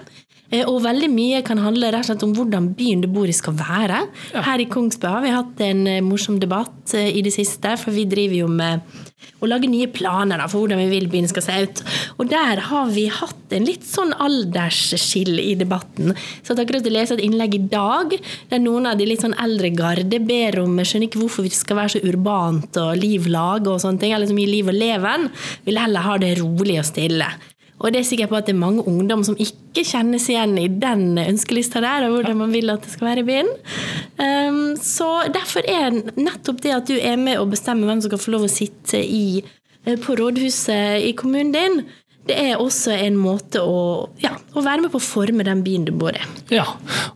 Eh, 0.52 0.64
og 0.68 0.82
veldig 0.84 1.08
mye 1.12 1.40
kan 1.46 1.60
handle 1.62 1.90
rett 1.92 2.04
og 2.04 2.12
slett 2.12 2.26
om 2.26 2.34
hvordan 2.36 2.72
byen 2.76 3.04
du 3.04 3.08
bor 3.12 3.28
i 3.28 3.36
skal 3.36 3.56
være. 3.58 4.04
Ja. 4.34 4.44
Her 4.50 4.62
i 4.62 4.68
Kongsberg 4.70 5.16
har 5.16 5.24
vi 5.24 5.34
hatt 5.34 5.64
en 5.64 5.86
eh, 5.90 6.04
morsom 6.04 6.38
debatt 6.42 6.94
eh, 6.96 7.10
i 7.16 7.24
det 7.24 7.32
siste, 7.34 7.76
for 7.80 7.94
vi 7.96 8.06
driver 8.10 8.42
jo 8.42 8.50
med 8.52 8.84
å 9.40 9.48
lage 9.48 9.68
nye 9.70 9.88
planer 9.92 10.40
da, 10.40 10.46
for 10.50 10.64
hvordan 10.64 10.82
vi 10.82 10.90
vil 10.92 11.08
byen 11.12 11.28
skal 11.30 11.44
se 11.46 11.56
ut. 11.64 11.80
Og 12.20 12.28
der 12.28 12.60
har 12.68 12.90
vi 12.92 13.06
hatt 13.12 13.54
en 13.56 13.64
litt 13.64 13.86
sånn 13.88 14.12
aldersskill 14.20 15.40
i 15.40 15.54
debatten. 15.58 16.12
Så 16.42 16.52
jeg 16.52 16.66
akkurat 16.66 16.90
lese 16.92 17.16
et 17.16 17.24
innlegg 17.24 17.56
i 17.56 17.62
dag 17.72 18.12
der 18.50 18.62
noen 18.62 18.90
av 18.90 19.00
de 19.00 19.08
litt 19.08 19.24
sånn 19.24 19.36
eldre 19.40 19.72
garde 19.74 20.20
ber 20.24 20.60
om 20.60 20.76
Jeg 20.80 20.90
skjønner 20.90 21.08
ikke 21.08 21.22
hvorfor 21.22 21.46
vi 21.46 21.54
skal 21.54 21.80
være 21.80 21.94
så 21.96 22.04
urbant 22.04 22.80
og 22.82 23.00
liv 23.00 23.28
laga 23.32 23.72
og 23.72 23.82
sånne 23.82 24.02
ting, 24.02 24.14
eller 24.16 24.28
så 24.28 24.36
mye 24.36 24.52
liv 24.52 24.68
og 24.68 24.76
leven. 24.76 25.28
Vil 25.64 25.80
heller 25.80 26.04
ha 26.04 26.20
det 26.20 26.36
rolig 26.42 26.78
og 26.82 26.88
stille. 26.88 27.32
Og 27.82 27.90
det 27.92 28.00
er 28.00 28.06
sikkert 28.06 28.30
på 28.30 28.38
at 28.38 28.46
det 28.46 28.54
er 28.54 28.60
mange 28.60 28.84
ungdom 28.88 29.24
som 29.26 29.36
ikke 29.40 29.82
kjennes 29.86 30.28
igjen 30.30 30.54
i 30.60 30.68
den 30.68 31.18
ønskelista 31.20 31.82
der, 31.84 32.06
og 32.06 32.18
hvordan 32.18 32.38
man 32.44 32.54
vil 32.54 32.70
at 32.72 32.86
det 32.86 32.92
skal 32.94 33.10
være 33.10 33.24
i 33.24 33.28
byen. 33.28 33.50
Um, 34.20 34.62
så 34.80 35.08
derfor 35.34 35.66
er 35.68 35.90
nettopp 36.14 36.62
det 36.64 36.76
at 36.76 36.88
du 36.88 36.94
er 36.96 37.18
med 37.20 37.40
og 37.42 37.50
bestemmer 37.52 37.90
hvem 37.90 38.00
som 38.00 38.12
skal 38.12 38.22
få 38.22 38.36
lov 38.36 38.46
å 38.46 38.52
sitte 38.52 39.02
i, 39.02 39.42
eh, 39.84 39.98
på 40.00 40.16
rådhuset 40.20 41.04
i 41.10 41.12
kommunen 41.18 41.52
din, 41.54 41.84
det 42.24 42.36
er 42.40 42.60
også 42.60 42.94
en 42.96 43.16
måte 43.20 43.60
å, 43.60 44.08
ja, 44.22 44.32
å, 44.54 44.62
være 44.64 44.86
med 44.86 44.92
på 44.94 45.00
å 45.00 45.04
forme 45.04 45.44
den 45.44 45.60
byen 45.64 45.84
du 45.84 45.92
bor 45.92 46.16
i. 46.16 46.22
Ja, 46.54 46.64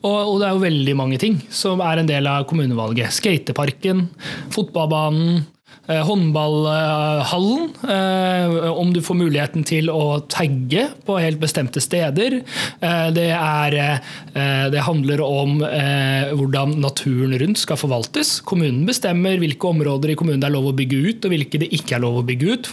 og, 0.02 0.16
og, 0.18 0.34
det 0.40 0.48
er 0.48 0.56
jo 0.56 0.64
veldig 0.66 0.96
mange 0.98 1.20
ting 1.22 1.38
som 1.48 1.80
er 1.84 2.02
en 2.02 2.10
del 2.10 2.28
av 2.28 2.44
kommunevalget. 2.50 3.14
Skateparken, 3.16 4.04
fotballbanen, 4.52 5.46
håndballhallen. 5.88 7.68
Eh, 7.88 8.70
om 8.70 8.92
du 8.92 9.00
får 9.02 9.16
muligheten 9.16 9.64
til 9.64 9.88
å 9.88 10.20
tagge 10.28 10.88
på 11.06 11.16
helt 11.20 11.40
bestemte 11.40 11.80
steder. 11.80 12.42
Eh, 12.80 13.08
det, 13.16 13.30
er, 13.32 13.76
eh, 13.78 14.66
det 14.72 14.84
handler 14.84 15.22
om 15.24 15.62
eh, 15.64 16.34
hvordan 16.36 16.76
naturen 16.82 17.36
rundt 17.40 17.62
skal 17.62 17.80
forvaltes. 17.80 18.38
Kommunen 18.48 18.84
bestemmer 18.88 19.40
hvilke 19.40 19.70
områder 19.70 20.12
i 20.12 20.18
kommunen 20.18 20.42
det 20.42 20.50
er 20.50 20.56
lov 20.56 20.70
å 20.70 20.76
bygge 20.76 21.00
ut, 21.08 21.24
og 21.24 21.34
hvilke 21.34 21.62
det 21.62 21.70
ikke 21.78 21.96
er 21.96 22.04
lov 22.04 22.20
å 22.20 22.26
bygge 22.28 22.52
ut. 22.52 22.70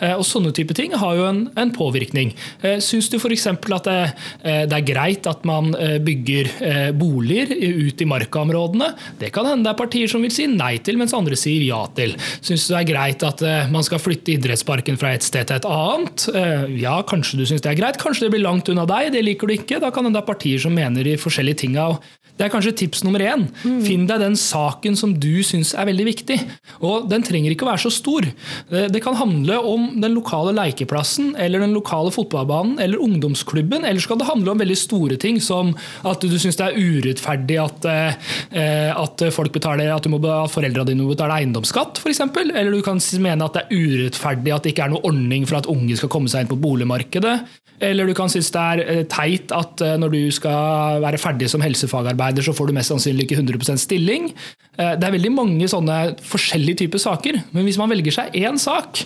Eh, 0.00 0.14
og 0.16 0.24
sånne 0.26 0.52
type 0.56 0.74
ting 0.76 0.94
har 0.98 1.16
jo 1.18 1.28
en, 1.30 1.44
en 1.58 1.72
påvirkning. 1.74 2.34
Eh, 2.62 2.78
Syns 2.82 3.10
du 3.12 3.18
f.eks. 3.20 3.46
at 3.54 3.86
det, 3.86 3.98
eh, 4.42 4.64
det 4.66 4.80
er 4.80 4.88
greit 4.90 5.30
at 5.30 5.46
man 5.48 5.72
eh, 5.78 5.96
bygger 6.02 6.50
eh, 6.58 6.90
boliger 6.96 7.54
ut 7.54 8.02
i 8.02 8.10
markaområdene? 8.10 8.92
Det 9.22 9.30
kan 9.34 9.46
hende 9.46 9.66
det 9.66 9.74
er 9.74 9.80
partier 9.80 10.10
som 10.10 10.22
vil 10.22 10.34
si 10.34 10.46
nei 10.50 10.76
til, 10.84 10.98
mens 11.00 11.14
andre 11.16 11.38
sier 11.38 11.64
ja 11.66 11.80
til. 11.94 11.95
Syns 11.96 12.66
du 12.66 12.74
det 12.74 12.80
er 12.82 12.90
greit 12.92 13.24
at 13.26 13.42
eh, 13.46 13.70
man 13.72 13.84
skal 13.86 14.02
flytte 14.02 14.34
idrettsparken 14.36 14.98
fra 15.00 15.14
et 15.16 15.26
sted 15.26 15.48
til 15.48 15.60
et 15.60 15.68
annet? 15.70 16.28
Eh, 16.34 16.66
Ja, 16.82 17.00
kanskje 17.06 17.40
du 17.40 17.46
syns 17.48 17.64
det 17.64 17.72
er 17.72 17.80
greit. 17.80 17.98
Kanskje 18.02 18.26
det 18.26 18.34
blir 18.36 18.44
langt 18.44 18.68
unna 18.72 18.86
deg, 18.88 19.12
det 19.14 19.24
liker 19.24 19.48
du 19.48 19.56
ikke. 19.56 19.80
Da 19.82 19.90
kan 19.94 20.06
det 20.06 20.14
være 20.16 20.28
partier 20.28 20.62
som 20.62 20.74
mener 20.76 21.06
de 21.06 21.16
forskjellige 21.20 21.64
tinga. 21.64 21.88
Det 22.36 22.46
er 22.46 22.52
kanskje 22.52 22.74
tips 22.82 23.02
nummer 23.06 23.22
én. 23.24 23.46
Finn 23.84 24.06
deg 24.08 24.20
den 24.20 24.36
saken 24.38 24.96
som 24.98 25.14
du 25.16 25.40
syns 25.46 25.72
er 25.76 25.88
veldig 25.88 26.06
viktig. 26.08 26.38
Og 26.84 27.08
den 27.10 27.24
trenger 27.26 27.54
ikke 27.54 27.66
å 27.66 27.70
være 27.70 27.84
så 27.86 27.92
stor. 27.94 28.26
Det 28.68 29.02
kan 29.04 29.16
handle 29.16 29.56
om 29.64 29.88
den 30.02 30.14
lokale 30.16 30.52
lekeplassen, 30.56 31.32
eller 31.40 31.64
den 31.64 31.74
lokale 31.76 32.12
fotballbanen, 32.14 32.76
eller 32.82 33.02
ungdomsklubben. 33.02 33.86
Eller 33.88 34.02
så 34.02 34.12
kan 34.12 34.20
det 34.20 34.28
handle 34.28 34.52
om 34.52 34.60
veldig 34.60 34.78
store 34.78 35.18
ting, 35.20 35.40
som 35.40 35.72
at 36.06 36.24
du 36.24 36.36
syns 36.36 36.60
det 36.60 36.68
er 36.68 36.80
urettferdig 36.80 37.60
at, 37.62 37.88
eh, 37.88 38.92
at 38.92 39.26
folk 39.34 39.54
betaler, 39.56 39.92
at 39.94 40.04
du 40.04 40.12
må, 40.12 40.20
at 40.20 40.52
foreldrene 40.52 40.90
dine 40.90 41.04
må 41.04 41.14
betale 41.14 41.40
eiendomsskatt, 41.40 42.02
f.eks. 42.02 42.24
Eller 42.46 42.72
du 42.72 42.82
kan 42.84 43.00
mene 43.24 43.46
at 43.46 43.56
det 43.56 43.64
er 43.64 43.76
urettferdig 43.76 44.54
at 44.54 44.66
det 44.66 44.74
ikke 44.74 44.88
er 44.88 44.92
noe 44.92 45.06
ordning 45.08 45.46
for 45.48 45.60
at 45.60 45.70
unge 45.70 45.96
skal 45.98 46.12
komme 46.12 46.30
seg 46.32 46.44
inn 46.44 46.52
på 46.52 46.60
boligmarkedet. 46.60 47.38
Eller 47.84 48.08
du 48.08 48.14
kan 48.16 48.30
synes 48.32 48.48
det 48.54 48.62
er 48.62 48.82
eh, 48.86 49.02
teit 49.10 49.52
at 49.52 49.82
eh, 49.84 49.96
når 50.00 50.14
du 50.14 50.20
skal 50.32 51.02
være 51.04 51.20
ferdig 51.20 51.50
som 51.52 51.60
helsefagarbeider, 51.64 52.25
så 52.34 52.54
får 52.54 52.66
du 52.66 52.72
mest 52.72 52.90
sannsynlig 52.90 53.26
ikke 53.26 53.42
100% 53.42 53.78
stilling. 53.78 54.34
Eh, 54.78 54.96
Det 54.96 55.04
er 55.04 55.12
veldig 55.12 55.32
mange 55.32 55.68
sånne 55.68 56.16
forskjellige 56.20 56.76
typer 56.84 56.98
saker. 56.98 57.42
Men 57.52 57.64
hvis 57.64 57.78
man 57.78 57.90
velger 57.90 58.12
seg 58.12 58.32
én 58.34 58.58
sak, 58.58 59.04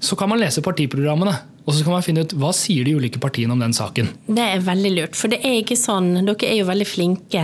så 0.00 0.16
kan 0.16 0.28
man 0.28 0.38
lese 0.40 0.60
partiprogrammene. 0.62 1.36
Og 1.66 1.74
så 1.74 1.82
kan 1.82 1.92
man 1.96 2.02
finne 2.02 2.22
ut 2.22 2.32
hva 2.38 2.52
sier 2.54 2.84
de 2.84 2.94
ulike 2.94 3.18
partiene 3.18 3.50
om 3.50 3.58
den 3.58 3.72
saken. 3.72 4.06
Det 4.28 4.38
er 4.38 4.60
veldig 4.62 4.92
lurt, 4.94 5.16
for 5.16 5.28
det 5.28 5.40
er 5.42 5.62
ikke 5.64 5.74
sånn 5.76 6.12
Dere 6.24 6.46
er 6.46 6.60
jo 6.60 6.64
veldig 6.68 6.86
flinke, 6.86 7.42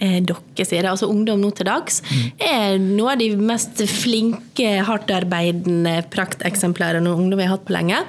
eh, 0.00 0.20
dere 0.24 0.64
sier 0.64 0.80
det. 0.82 0.88
Altså 0.88 1.10
Ungdom 1.12 1.40
nå 1.40 1.50
til 1.54 1.66
dags 1.66 2.00
er 2.40 2.78
noe 2.78 3.12
av 3.12 3.18
de 3.18 3.36
mest 3.36 3.76
flinke, 3.92 4.80
hardtarbeidende 4.88 6.08
prakteksemplarene 6.08 7.12
ungdom 7.12 7.38
vi 7.38 7.44
har 7.44 7.58
hatt 7.58 7.66
på 7.68 7.76
lenge. 7.76 8.00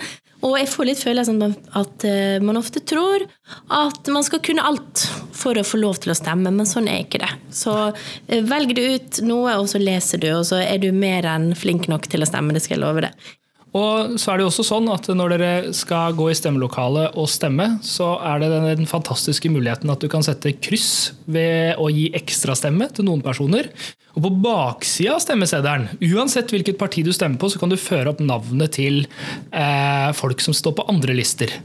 Og 0.44 0.58
jeg 0.60 0.68
får 0.74 0.88
litt 0.90 1.02
følelsen 1.04 1.40
at 1.80 2.06
eh, 2.08 2.44
man 2.44 2.60
ofte 2.60 2.82
tror 2.84 3.24
at 3.72 4.10
man 4.12 4.26
skal 4.28 4.42
kunne 4.44 4.66
alt 4.68 5.06
for 5.34 5.56
å 5.56 5.64
få 5.66 5.80
lov 5.80 6.02
til 6.04 6.12
å 6.12 6.18
stemme, 6.18 6.52
men 6.52 6.68
sånn 6.68 6.90
er 6.92 7.06
ikke 7.06 7.22
det. 7.24 7.32
Så 7.56 7.74
velger 8.28 8.76
du 8.76 8.84
ut 8.96 9.22
noe, 9.28 9.56
og 9.60 9.70
så 9.72 9.80
leser 9.82 10.20
du, 10.24 10.30
og 10.36 10.46
så 10.50 10.60
er 10.64 10.84
du 10.84 10.90
mer 10.96 11.28
enn 11.32 11.54
flink 11.56 11.88
nok 11.92 12.10
til 12.12 12.24
å 12.24 12.30
stemme. 12.30 12.56
Det 12.56 12.64
skal 12.66 12.78
jeg 12.78 12.84
love 12.84 13.06
deg. 13.08 13.32
Og 13.74 14.20
så 14.22 14.32
er 14.32 14.38
det 14.38 14.46
jo 14.46 14.52
også 14.52 14.66
sånn 14.68 14.90
at 14.94 15.08
Når 15.10 15.34
dere 15.34 15.74
skal 15.74 16.14
gå 16.18 16.30
i 16.30 16.38
stemmelokalet 16.38 17.18
og 17.20 17.30
stemme, 17.32 17.80
så 17.86 18.14
er 18.22 18.44
det 18.44 18.52
den, 18.54 18.88
fantastiske 18.90 19.50
muligheten 19.50 19.90
at 19.90 20.04
du 20.04 20.10
kan 20.12 20.26
sette 20.26 20.54
kryss 20.62 21.14
ved 21.26 21.80
å 21.82 21.90
gi 21.90 22.10
ekstrastemme 22.14 22.90
til 22.94 23.08
noen 23.08 23.24
personer. 23.26 23.72
Og 24.14 24.26
på 24.28 24.32
baksida 24.44 25.16
av 25.16 25.24
stemmeseddelen, 25.24 25.90
uansett 26.14 26.52
hvilket 26.54 26.78
parti 26.78 27.02
du 27.06 27.14
stemmer 27.16 27.42
på, 27.42 27.50
så 27.50 27.62
kan 27.62 27.72
du 27.72 27.80
føre 27.80 28.12
opp 28.14 28.22
navnet 28.22 28.76
til 28.78 29.06
eh, 29.50 30.10
folk 30.18 30.44
som 30.44 30.54
står 30.54 30.78
på 30.78 30.86
andre 30.94 31.16
lister. 31.18 31.56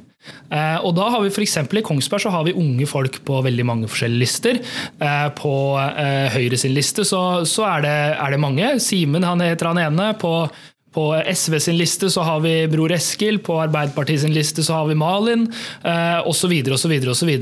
Eh, 0.49 0.79
og 0.85 0.95
da 0.97 1.09
har 1.13 1.23
vi 1.25 1.33
for 1.33 1.45
I 1.45 1.85
Kongsberg 1.85 2.25
så 2.25 2.33
har 2.33 2.47
vi 2.47 2.57
unge 2.57 2.87
folk 2.89 3.21
på 3.27 3.43
veldig 3.45 3.67
mange 3.69 3.91
forskjellige 3.91 4.23
lister. 4.23 4.61
Eh, 5.01 5.29
på 5.37 5.53
eh, 5.83 6.33
Høyre 6.35 6.59
sin 6.61 6.75
liste 6.77 7.05
så, 7.09 7.45
så 7.49 7.69
er, 7.69 7.85
det, 7.85 7.97
er 8.17 8.35
det 8.35 8.43
mange. 8.43 8.75
Simen 8.83 9.27
han 9.27 9.45
heter 9.45 9.73
han 9.73 9.83
ene. 9.89 10.11
På 10.21 10.49
på 10.95 11.05
SV 11.21 11.59
sin 11.61 11.77
liste 11.79 12.09
så 12.11 12.25
har 12.25 12.41
vi 12.45 12.53
Bror 12.71 12.93
Eskil, 12.95 13.39
på 13.45 13.59
Arbeiderpartiet 13.61 14.23
sin 14.23 14.35
liste 14.35 14.65
så 14.65 14.81
har 14.81 14.89
vi 14.89 14.97
Malin, 14.99 15.47
eh, 15.85 16.21
osv. 16.29 16.55
osv. 16.75 16.95
osv. 17.13 17.33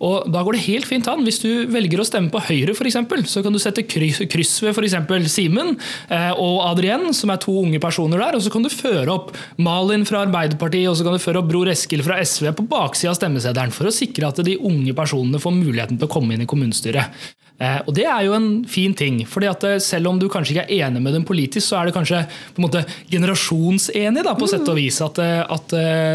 Og 0.00 0.30
Da 0.30 0.42
går 0.42 0.56
det 0.56 0.66
helt 0.66 0.88
fint 0.88 1.08
an. 1.08 1.24
Hvis 1.24 1.40
du 1.42 1.66
velger 1.70 2.02
å 2.02 2.06
stemme 2.08 2.32
på 2.32 2.42
Høyre, 2.50 2.74
eksempel, 2.90 3.24
så 3.26 3.42
kan 3.42 3.52
du 3.52 3.58
sette 3.62 3.84
kryss, 3.86 4.60
ved 4.62 4.74
f.eks. 4.74 5.30
Simen 5.30 5.76
eh, 6.10 6.32
og 6.32 6.64
Adrien, 6.66 7.12
som 7.14 7.30
er 7.30 7.40
to 7.42 7.54
unge 7.62 7.80
personer 7.80 8.18
der. 8.18 8.36
og 8.36 8.42
Så 8.42 8.52
kan 8.52 8.62
du 8.66 8.70
føre 8.72 9.14
opp 9.14 9.36
Malin 9.56 10.06
fra 10.08 10.24
Arbeiderpartiet 10.26 10.90
og 10.90 10.98
så 10.98 11.06
kan 11.06 11.14
du 11.14 11.22
føre 11.22 11.42
opp 11.42 11.50
Bror 11.50 11.70
Eskil 11.70 12.02
fra 12.06 12.18
SV 12.22 12.52
på 12.58 12.66
baksida 12.70 13.14
av 13.14 13.20
stemmeseddelen, 13.20 13.74
for 13.74 13.88
å 13.88 13.94
sikre 13.94 14.28
at 14.28 14.42
de 14.44 14.58
unge 14.58 14.94
personene 14.96 15.40
får 15.42 15.54
muligheten 15.56 16.00
til 16.00 16.08
å 16.08 16.12
komme 16.12 16.34
inn 16.34 16.44
i 16.44 16.50
kommunestyret. 16.50 17.38
Eh, 17.60 17.80
og 17.84 17.92
Det 17.94 18.06
er 18.08 18.24
jo 18.24 18.32
en 18.32 18.64
fin 18.64 18.94
ting. 18.96 19.20
fordi 19.28 19.46
at 19.50 19.64
eh, 19.64 19.78
Selv 19.78 20.08
om 20.08 20.18
du 20.18 20.28
kanskje 20.28 20.54
ikke 20.56 20.64
er 20.64 20.86
enig 20.88 21.02
med 21.02 21.12
dem 21.12 21.24
politisk, 21.24 21.66
så 21.68 21.80
er 21.80 21.86
det 21.90 21.94
kanskje 21.94 22.22
på 22.54 22.60
en 22.62 22.66
måte 22.66 22.84
generasjonsenig 23.10 24.24
da, 24.24 24.34
på 24.34 24.48
sett 24.48 24.68
og 24.68 24.76
vis. 24.76 25.00
At, 25.04 25.18
eh, 25.20 25.42
at 25.44 25.68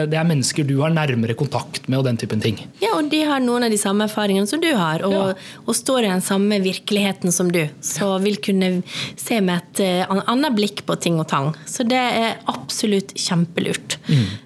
det 0.10 0.18
er 0.18 0.28
mennesker 0.28 0.66
du 0.68 0.80
har 0.82 0.90
nærmere 0.94 1.36
kontakt 1.38 1.88
med 1.88 2.00
og 2.00 2.06
den 2.06 2.18
typen 2.18 2.42
ting. 2.42 2.58
Ja, 2.82 2.96
og 2.98 3.10
de 3.12 3.22
har 3.28 3.40
noen 3.44 3.68
av 3.68 3.72
de 3.74 3.78
samme 3.78 4.08
erfaringene 4.08 4.48
som 4.50 4.62
du 4.62 4.72
har, 4.74 5.04
og, 5.06 5.14
Ja. 5.14 5.34
og 5.68 5.76
står 5.76 6.06
i 6.06 6.10
den 6.10 6.22
samme 6.22 6.60
virkeligheten 6.62 7.32
som 7.32 7.52
du. 7.52 7.68
Så 7.82 8.20
vil 8.22 8.38
kunne 8.38 8.84
se 9.16 9.40
med 9.42 9.62
et 9.62 10.08
annet 10.10 10.56
blikk 10.56 10.86
på 10.86 11.00
ting 11.00 11.20
og 11.20 11.28
tang. 11.28 11.54
Så 11.66 11.88
det 11.88 11.98
er 12.00 12.38
absolutt 12.48 13.14
kjempelurt. 13.16 13.98
Og 14.08 14.45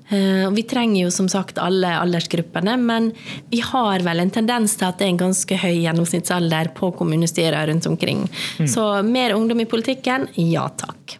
vi 0.55 0.63
trenger 0.65 1.03
jo 1.03 1.11
som 1.13 1.27
sagt 1.29 1.59
alle 1.61 1.91
aldersgruppene, 1.99 2.73
men 2.81 3.11
vi 3.51 3.59
har 3.61 4.01
vel 4.05 4.23
en 4.23 4.33
tendens 4.33 4.73
til 4.79 4.87
at 4.87 4.97
det 4.97 5.05
er 5.05 5.13
en 5.13 5.21
ganske 5.21 5.59
høy 5.61 5.75
gjennomsnittsalder 5.83 6.71
på 6.77 6.89
kommunestyrene 6.97 7.67
rundt 7.69 7.85
omkring. 7.91 8.25
Så 8.65 8.87
mer 9.05 9.35
ungdom 9.37 9.61
i 9.61 9.69
politikken, 9.69 10.25
ja 10.41 10.65
takk. 10.81 11.19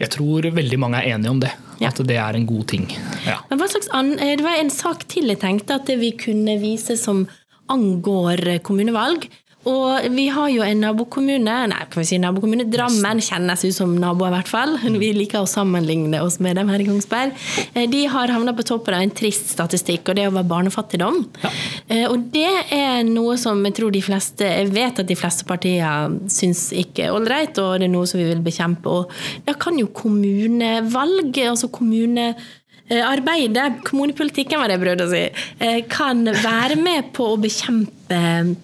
Jeg 0.00 0.10
tror 0.16 0.48
veldig 0.56 0.78
mange 0.80 1.00
er 1.00 1.14
enige 1.14 1.32
om 1.32 1.40
det. 1.42 1.52
Ja. 1.80 1.90
At 1.90 2.00
det 2.06 2.16
er 2.20 2.36
en 2.38 2.46
god 2.46 2.66
ting. 2.70 2.88
Ja. 3.26 3.40
Men 3.50 3.60
hva 3.60 3.66
slags 3.70 3.88
an 3.94 4.12
eh, 4.18 4.36
Det 4.38 4.44
var 4.46 4.60
en 4.60 4.70
sak 4.70 5.06
til 5.10 5.32
jeg 5.32 5.40
tenkte 5.42 5.78
at 5.80 5.90
vi 5.98 6.12
kunne 6.18 6.54
vise 6.62 6.96
som 7.00 7.24
angår 7.72 8.60
kommunevalg. 8.66 9.26
Og 9.70 10.06
vi 10.14 10.26
har 10.32 10.48
jo 10.52 10.64
en 10.64 10.82
nabokommune, 10.84 11.56
nei, 11.70 11.82
kan 11.90 12.02
vi 12.02 12.06
si 12.08 12.18
nabokommune, 12.20 12.66
Drammen 12.74 13.20
kjennes 13.24 13.64
ut 13.64 13.76
som 13.76 13.92
naboer 14.00 14.32
i 14.32 14.34
hvert 14.36 14.50
fall. 14.50 14.76
Vi 15.04 15.12
liker 15.16 15.44
å 15.44 15.50
sammenligne 15.50 16.20
oss 16.24 16.40
med 16.44 16.58
dem 16.58 16.70
her 16.72 16.82
i 16.82 16.88
Kongsberg. 16.88 17.34
Eh, 17.74 17.86
De 17.90 18.04
har 18.10 18.32
havna 18.34 18.54
på 18.56 18.66
toppen 18.66 18.96
av 18.96 19.04
en 19.04 19.14
trist 19.14 19.52
statistikk, 19.52 20.08
og 20.08 20.18
det 20.18 20.24
er 20.24 20.32
over 20.32 20.46
barnefattigdom. 20.48 21.22
Ja. 21.44 21.52
Og 22.10 22.28
det 22.34 22.50
er 22.74 23.04
noe 23.06 23.36
som 23.40 23.60
jeg 23.66 23.74
tror 23.76 23.92
de 23.92 24.00
fleste 24.02 24.44
Jeg 24.44 24.70
vet 24.72 24.98
at 25.00 25.08
de 25.08 25.16
fleste 25.18 25.44
partier 25.48 26.14
syns 26.32 26.66
ikke 26.72 27.06
er 27.06 27.14
ålreit, 27.14 27.58
og 27.62 27.78
det 27.80 27.88
er 27.88 27.94
noe 27.94 28.08
som 28.08 28.20
vi 28.20 28.28
vil 28.28 28.42
bekjempe. 28.44 28.90
Og 28.90 29.46
da 29.46 29.56
kan 29.58 29.78
jo 29.78 29.90
kommunevalg, 29.94 31.40
altså 31.44 31.70
kommune 31.72 32.32
Eh, 32.92 33.00
Arbeidet, 33.00 33.80
kommunepolitikken 33.86 34.60
var 34.60 34.68
det 34.68 34.76
jeg 34.76 34.82
prøvde 34.82 35.04
å 35.06 35.12
si, 35.12 35.22
eh, 35.64 35.80
kan 35.88 36.20
være 36.28 36.76
med 36.76 37.14
på 37.16 37.30
å 37.32 37.40
bekjempe 37.40 38.56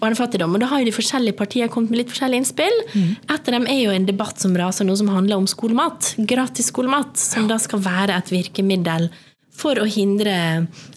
barnefattigdom. 0.00 0.54
Og 0.54 0.62
da 0.62 0.70
har 0.70 0.82
jo 0.82 0.88
de 0.88 0.96
forskjellige 0.96 1.38
partiene 1.38 1.70
kommet 1.72 1.92
med 1.92 2.02
litt 2.02 2.12
forskjellige 2.12 2.44
innspill. 2.44 2.80
Et 2.94 3.36
av 3.36 3.52
dem 3.56 3.68
er 3.70 3.80
jo 3.82 3.94
en 3.94 4.08
debatt 4.08 4.40
som 4.42 4.56
raser, 4.58 4.86
noe 4.86 5.00
som 5.00 5.12
handler 5.12 5.40
om 5.40 5.50
skolemat. 5.50 6.14
Gratis 6.18 6.70
skolemat, 6.72 7.16
som 7.20 7.48
da 7.50 7.58
skal 7.62 7.82
være 7.84 8.18
et 8.18 8.34
virkemiddel 8.34 9.10
for 9.54 9.78
å 9.78 9.86
hindre, 9.86 10.34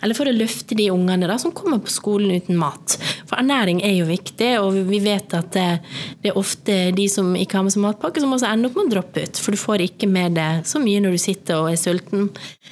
eller 0.01 0.17
for 0.17 0.29
å 0.29 0.33
løfte 0.33 0.75
de 0.77 0.87
ungene 0.89 1.29
da, 1.29 1.35
som 1.37 1.53
kommer 1.55 1.77
på 1.83 1.93
skolen 1.93 2.33
uten 2.39 2.57
mat. 2.57 2.95
For 3.29 3.37
ernæring 3.37 3.83
er 3.85 3.93
jo 3.99 4.07
viktig, 4.09 4.49
og 4.63 4.79
vi 4.89 4.99
vet 5.03 5.35
at 5.37 5.51
det, 5.53 5.67
det 6.23 6.31
er 6.31 6.39
ofte 6.41 6.77
de 6.97 7.05
som 7.11 7.35
ikke 7.37 7.59
har 7.59 7.67
med 7.67 7.75
seg 7.75 7.85
matpakke, 7.85 8.23
som 8.23 8.33
også 8.33 8.49
ender 8.49 8.71
opp 8.71 8.79
med 8.79 8.89
å 8.89 8.93
droppe 8.95 9.27
ut. 9.27 9.41
For 9.43 9.53
du 9.53 9.61
får 9.61 9.85
ikke 9.85 10.09
med 10.09 10.39
det 10.39 10.49
så 10.69 10.81
mye 10.81 11.03
når 11.03 11.17
du 11.17 11.21
sitter 11.21 11.61
og 11.61 11.69
er 11.69 11.81
sulten. 11.81 12.31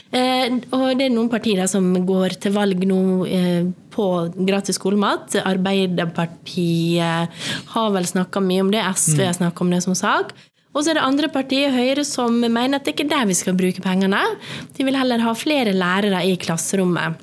Eh, 0.09 0.57
og 0.73 0.87
det 0.97 1.05
er 1.05 1.13
noen 1.13 1.29
partier 1.29 1.61
der 1.61 1.69
som 1.69 1.91
går 2.07 2.39
til 2.41 2.55
valg 2.57 2.81
nå 2.89 3.01
eh, 3.29 3.69
på 3.95 4.09
gratis 4.47 4.77
skolemat. 4.79 5.37
Arbeiderpartiet 5.45 7.39
har 7.75 7.95
vel 7.95 8.09
snakka 8.09 8.43
mye 8.43 8.65
om 8.65 8.73
det, 8.73 8.83
SV 8.83 9.23
har 9.23 9.39
snakka 9.39 9.65
om 9.65 9.71
det 9.73 9.81
som 9.85 9.95
sak. 9.97 10.35
Og 10.75 10.83
så 10.83 10.91
er 10.91 10.97
det 10.97 11.05
andre 11.07 11.29
partier, 11.31 11.71
Høyre, 11.71 12.03
som 12.03 12.35
mener 12.35 12.75
at 12.75 12.83
det 12.83 12.97
ikke 12.97 13.05
er 13.07 13.13
der 13.13 13.29
vi 13.29 13.37
skal 13.39 13.55
bruke 13.55 13.79
pengene. 13.83 14.19
De 14.75 14.83
vil 14.83 14.97
heller 14.99 15.23
ha 15.23 15.31
flere 15.39 15.71
lærere 15.71 16.19
i 16.27 16.35
klasserommet. 16.35 17.21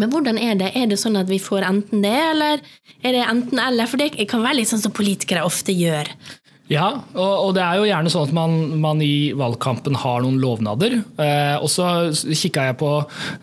Men 0.00 0.10
hvordan 0.10 0.40
er 0.42 0.58
det? 0.58 0.72
Er 0.74 0.90
det 0.90 0.98
sånn 0.98 1.18
at 1.20 1.30
vi 1.30 1.38
får 1.42 1.68
enten 1.68 2.02
det, 2.02 2.16
eller 2.32 2.58
er 3.04 3.14
det 3.14 3.22
enten 3.22 3.62
eller? 3.62 3.86
For 3.90 4.00
det 4.00 4.26
kan 4.30 4.42
være 4.42 4.58
litt 4.58 4.72
sånn 4.72 4.82
som 4.82 4.94
politikere 4.96 5.46
ofte 5.46 5.74
gjør. 5.76 6.10
Ja, 6.70 6.86
og, 7.18 7.32
og, 7.48 7.48
det 7.56 7.64
er 7.64 7.80
jo 7.80 7.86
gjerne 7.88 8.10
sånn 8.12 8.28
at 8.28 8.34
man, 8.36 8.52
man 8.78 9.00
i 9.02 9.32
valgkampen 9.34 9.96
har 9.98 10.20
noen 10.22 10.36
lovnader. 10.38 11.00
Eh, 11.18 11.56
og 11.58 11.66
så 11.66 12.12
kikka 12.14 12.68
jeg 12.68 12.76
på 12.78 12.90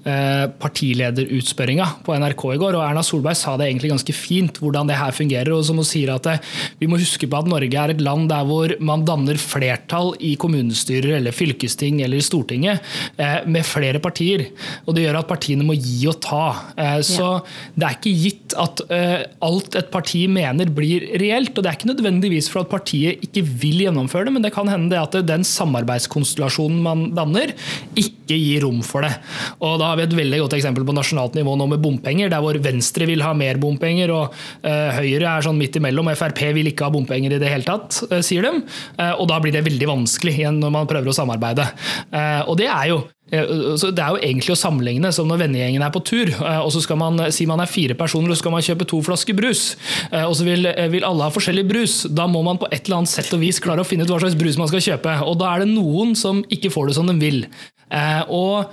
eh, 0.07 0.45
partilederutspørringa 0.61 1.89
på 2.07 2.15
NRK 2.23 2.45
i 2.53 2.59
går, 2.61 2.77
og 2.77 2.85
Erna 2.85 3.03
Solberg 3.03 3.35
sa 3.35 3.57
det 3.59 3.67
egentlig 3.67 3.91
ganske 3.91 4.15
fint 4.15 4.61
hvordan 4.63 4.87
det 4.87 4.99
her 5.01 5.11
fungerer. 5.11 5.51
og 5.57 5.65
som 5.67 5.81
hun 5.81 5.87
sier 5.87 6.13
at 6.13 6.23
det, 6.23 6.37
eh, 6.37 6.53
Vi 6.79 6.87
må 6.87 7.01
huske 7.01 7.27
på 7.27 7.41
at 7.41 7.49
Norge 7.51 7.75
er 7.75 7.91
et 7.91 8.03
land 8.05 8.29
der 8.31 8.47
hvor 8.47 8.71
man 8.79 9.03
danner 9.03 9.35
flertall 9.35 10.13
i 10.23 10.37
kommunestyrer 10.39 11.17
eller 11.17 11.35
fylkesting 11.35 11.99
eller 12.05 12.23
Stortinget 12.23 12.79
eh, 13.19 13.43
med 13.43 13.67
flere 13.67 13.99
partier. 13.99 14.45
og 14.85 14.95
Det 14.95 15.03
gjør 15.03 15.19
at 15.19 15.27
partiene 15.27 15.67
må 15.67 15.75
gi 15.75 16.07
og 16.07 16.21
ta. 16.23 16.45
Eh, 16.79 17.01
så 17.03 17.27
ja. 17.27 17.43
det 17.75 17.89
er 17.89 17.99
ikke 17.99 18.15
gitt 18.23 18.55
at 18.55 18.85
eh, 18.87 19.27
alt 19.43 19.75
et 19.75 19.91
parti 19.91 20.23
mener 20.31 20.71
blir 20.71 21.11
reelt. 21.19 21.51
og 21.57 21.63
det 21.63 21.73
er 21.73 21.79
ikke 21.81 21.91
nødvendigvis 21.91 22.47
for 22.53 22.63
at 22.63 22.71
partiet 22.71 23.16
ikke 23.25 23.43
vil 23.45 23.83
gjennomføre 23.85 24.27
det, 24.27 24.33
men 24.35 24.45
det 24.45 24.53
kan 24.55 24.69
hende 24.71 24.91
det 24.93 24.99
at 25.01 25.17
den 25.27 25.45
samarbeidskonstellasjonen 25.47 26.79
man 26.83 27.03
danner, 27.17 27.53
ikke 27.97 28.37
gir 28.37 28.65
rom 28.65 28.81
for 28.85 29.05
det. 29.05 29.13
Og 29.63 29.77
Da 29.79 29.91
har 29.91 29.99
vi 29.99 30.05
et 30.07 30.15
veldig 30.17 30.41
godt 30.43 30.57
eksempel 30.57 30.85
på 30.87 30.95
nasjonalt 30.95 31.37
nivå 31.37 31.55
nå 31.59 31.69
med 31.71 31.83
bompenger, 31.83 32.31
der 32.31 32.43
hvor 32.43 32.57
Venstre 32.63 33.07
vil 33.09 33.23
ha 33.25 33.33
mer 33.37 33.59
bompenger, 33.61 34.13
og 34.13 34.35
uh, 34.65 34.89
Høyre 34.97 35.37
er 35.37 35.45
sånn 35.45 35.59
midt 35.59 35.79
imellom. 35.79 36.11
Frp 36.17 36.41
vil 36.55 36.71
ikke 36.71 36.87
ha 36.87 36.93
bompenger 36.93 37.35
i 37.35 37.41
det 37.41 37.51
hele 37.51 37.67
tatt, 37.67 38.01
uh, 38.11 38.19
sier 38.25 38.47
de. 38.47 38.63
Uh, 38.99 39.13
og 39.17 39.27
da 39.31 39.41
blir 39.43 39.55
det 39.55 39.65
veldig 39.67 39.91
vanskelig 39.91 40.37
igjen 40.39 40.61
når 40.61 40.73
man 40.79 40.89
prøver 40.89 41.11
å 41.11 41.15
samarbeide. 41.15 41.67
og 42.47 42.57
det 42.59 42.67
er 42.71 42.89
jo 42.91 43.01
så 43.27 43.89
Det 43.91 43.99
er 43.99 44.15
jo 44.15 44.21
egentlig 44.23 44.53
å 44.53 44.59
sammenligne 44.59 45.11
som 45.11 45.27
når 45.27 45.41
vennegjengen 45.43 45.83
er 45.83 45.91
på 45.91 46.03
tur. 46.07 46.31
Eh, 46.31 46.59
og 46.63 46.71
så 46.71 46.81
skal 46.83 46.99
man 47.01 47.19
si 47.35 47.47
man 47.49 47.59
er 47.59 47.69
fire 47.69 47.97
personer 47.97 48.31
og 48.31 48.37
så 48.37 48.43
skal 48.45 48.55
man 48.55 48.63
kjøpe 48.63 48.87
to 48.87 49.01
flasker 49.03 49.35
brus. 49.35 49.75
Eh, 50.11 50.23
og 50.23 50.35
så 50.39 50.47
vil, 50.47 50.65
eh, 50.65 50.87
vil, 50.93 51.03
alle 51.03 51.27
ha 51.27 51.33
forskjellig 51.33 51.65
brus. 51.67 51.95
Da 52.07 52.27
må 52.27 52.43
man 52.45 52.59
på 52.59 52.69
et 52.71 52.85
eller 52.85 53.01
annet 53.01 53.11
sett 53.11 53.33
og 53.35 53.43
vis 53.43 53.59
klare 53.59 53.83
å 53.83 53.87
finne 53.87 54.07
ut 54.07 54.13
hva 54.13 54.21
slags 54.23 54.37
brus 54.39 54.59
man 54.59 54.71
skal 54.71 54.85
kjøpe. 54.85 55.17
Og 55.27 55.39
da 55.41 55.53
er 55.53 55.65
det 55.65 55.73
noen 55.73 56.15
som 56.15 56.43
ikke 56.47 56.71
får 56.71 56.87
det 56.87 56.99
som 56.99 57.07
de 57.07 57.17
vil. 57.19 57.43
Og 58.29 58.67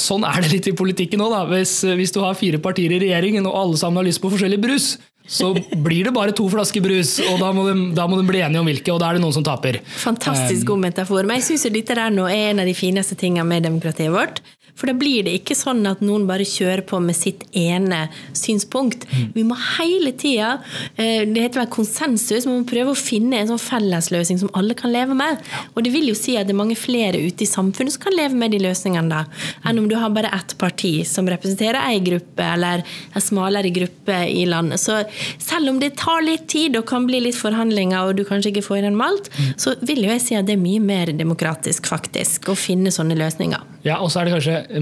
Sånn 0.00 0.22
er 0.24 0.40
det 0.40 0.48
litt 0.54 0.66
i 0.70 0.72
politikken 0.72 1.20
òg. 1.20 1.50
Hvis, 1.50 1.82
hvis 1.84 2.14
du 2.14 2.22
har 2.22 2.32
fire 2.32 2.56
partier 2.56 2.94
i 2.96 3.00
regjeringen 3.02 3.44
og 3.44 3.58
alle 3.60 3.76
sammen 3.76 4.00
har 4.00 4.06
lyst 4.08 4.22
på 4.22 4.30
forskjellig 4.32 4.56
brus, 4.56 4.86
så 5.26 5.52
blir 5.82 6.06
det 6.06 6.14
bare 6.14 6.34
to 6.36 6.46
flasker 6.50 6.82
brus, 6.84 7.16
og 7.26 7.40
da 7.42 7.50
må, 7.54 7.66
de, 7.68 7.74
da 7.96 8.06
må 8.10 8.20
de 8.20 8.26
bli 8.28 8.42
enige 8.46 8.62
om 8.62 8.68
hvilke, 8.70 8.92
og 8.94 9.00
da 9.02 9.10
er 9.10 9.18
det 9.18 9.24
noen 9.24 9.34
som 9.34 9.46
taper. 9.46 9.80
Fantastisk 10.02 10.68
god 10.70 10.84
metafor. 10.86 11.26
Men 11.26 11.40
jeg 11.40 11.48
syns 11.50 11.66
dette 11.74 11.98
der 11.98 12.14
nå 12.14 12.28
er 12.30 12.52
en 12.52 12.62
av 12.62 12.70
de 12.70 12.76
fineste 12.76 13.18
tingene 13.18 13.46
med 13.48 13.66
demokratiet 13.66 14.14
vårt. 14.14 14.40
For 14.76 14.90
da 14.90 14.94
blir 14.96 15.24
det 15.26 15.34
ikke 15.38 15.56
sånn 15.56 15.80
at 15.88 16.02
noen 16.04 16.26
bare 16.28 16.44
kjører 16.46 16.84
på 16.86 17.00
med 17.02 17.16
sitt 17.16 17.46
ene 17.56 18.06
synspunkt. 18.36 19.06
Mm. 19.08 19.28
Vi 19.34 19.44
må 19.48 19.56
hele 19.78 20.12
tida 20.16 20.58
eh, 21.00 21.24
Det 21.24 21.42
heter 21.42 21.62
vel 21.62 21.70
konsensus, 21.72 22.44
vi 22.44 22.52
må 22.52 22.66
prøve 22.68 22.92
å 22.92 22.98
finne 22.98 23.40
en 23.40 23.50
sånn 23.50 23.62
fellesløsning 23.62 24.40
som 24.42 24.52
alle 24.58 24.76
kan 24.78 24.92
leve 24.92 25.16
med. 25.16 25.40
Og 25.74 25.84
det 25.86 25.92
vil 25.94 26.10
jo 26.10 26.16
si 26.18 26.36
at 26.36 26.48
det 26.48 26.54
er 26.54 26.60
mange 26.60 26.76
flere 26.78 27.20
ute 27.22 27.46
i 27.46 27.48
samfunnet 27.48 27.94
som 27.94 28.04
kan 28.06 28.16
leve 28.16 28.36
med 28.36 28.52
de 28.52 28.60
løsningene, 28.62 29.08
da, 29.08 29.22
enn 29.66 29.80
om 29.80 29.88
du 29.88 29.96
har 29.98 30.12
bare 30.14 30.32
ett 30.36 30.56
parti 30.60 30.92
som 31.08 31.28
representerer 31.30 31.80
ei 31.86 32.00
gruppe, 32.04 32.44
eller 32.44 32.84
en 32.84 33.24
smalere 33.24 33.72
gruppe 33.74 34.18
i 34.28 34.44
landet. 34.48 34.82
Så 34.82 35.00
selv 35.42 35.72
om 35.72 35.80
det 35.80 35.94
tar 36.00 36.24
litt 36.26 36.48
tid 36.52 36.76
og 36.78 36.86
kan 36.90 37.08
bli 37.08 37.22
litt 37.24 37.38
forhandlinger, 37.38 38.04
og 38.04 38.18
du 38.18 38.26
kanskje 38.28 38.52
ikke 38.52 38.66
får 38.68 38.82
gjennom 38.82 39.06
alt, 39.06 39.30
mm. 39.32 39.54
så 39.62 39.76
vil 39.86 40.04
jo 40.04 40.12
jeg 40.12 40.24
si 40.26 40.38
at 40.38 40.48
det 40.48 40.56
er 40.58 40.62
mye 40.62 40.84
mer 40.84 41.14
demokratisk, 41.16 41.88
faktisk, 41.90 42.52
å 42.52 42.58
finne 42.58 42.92
sånne 42.94 43.16
løsninger. 43.18 43.75
Ja, 43.86 44.00
og 44.02 44.10
så 44.10 44.20
er 44.20 44.26
det 44.26 44.34
kanskje 44.34 44.80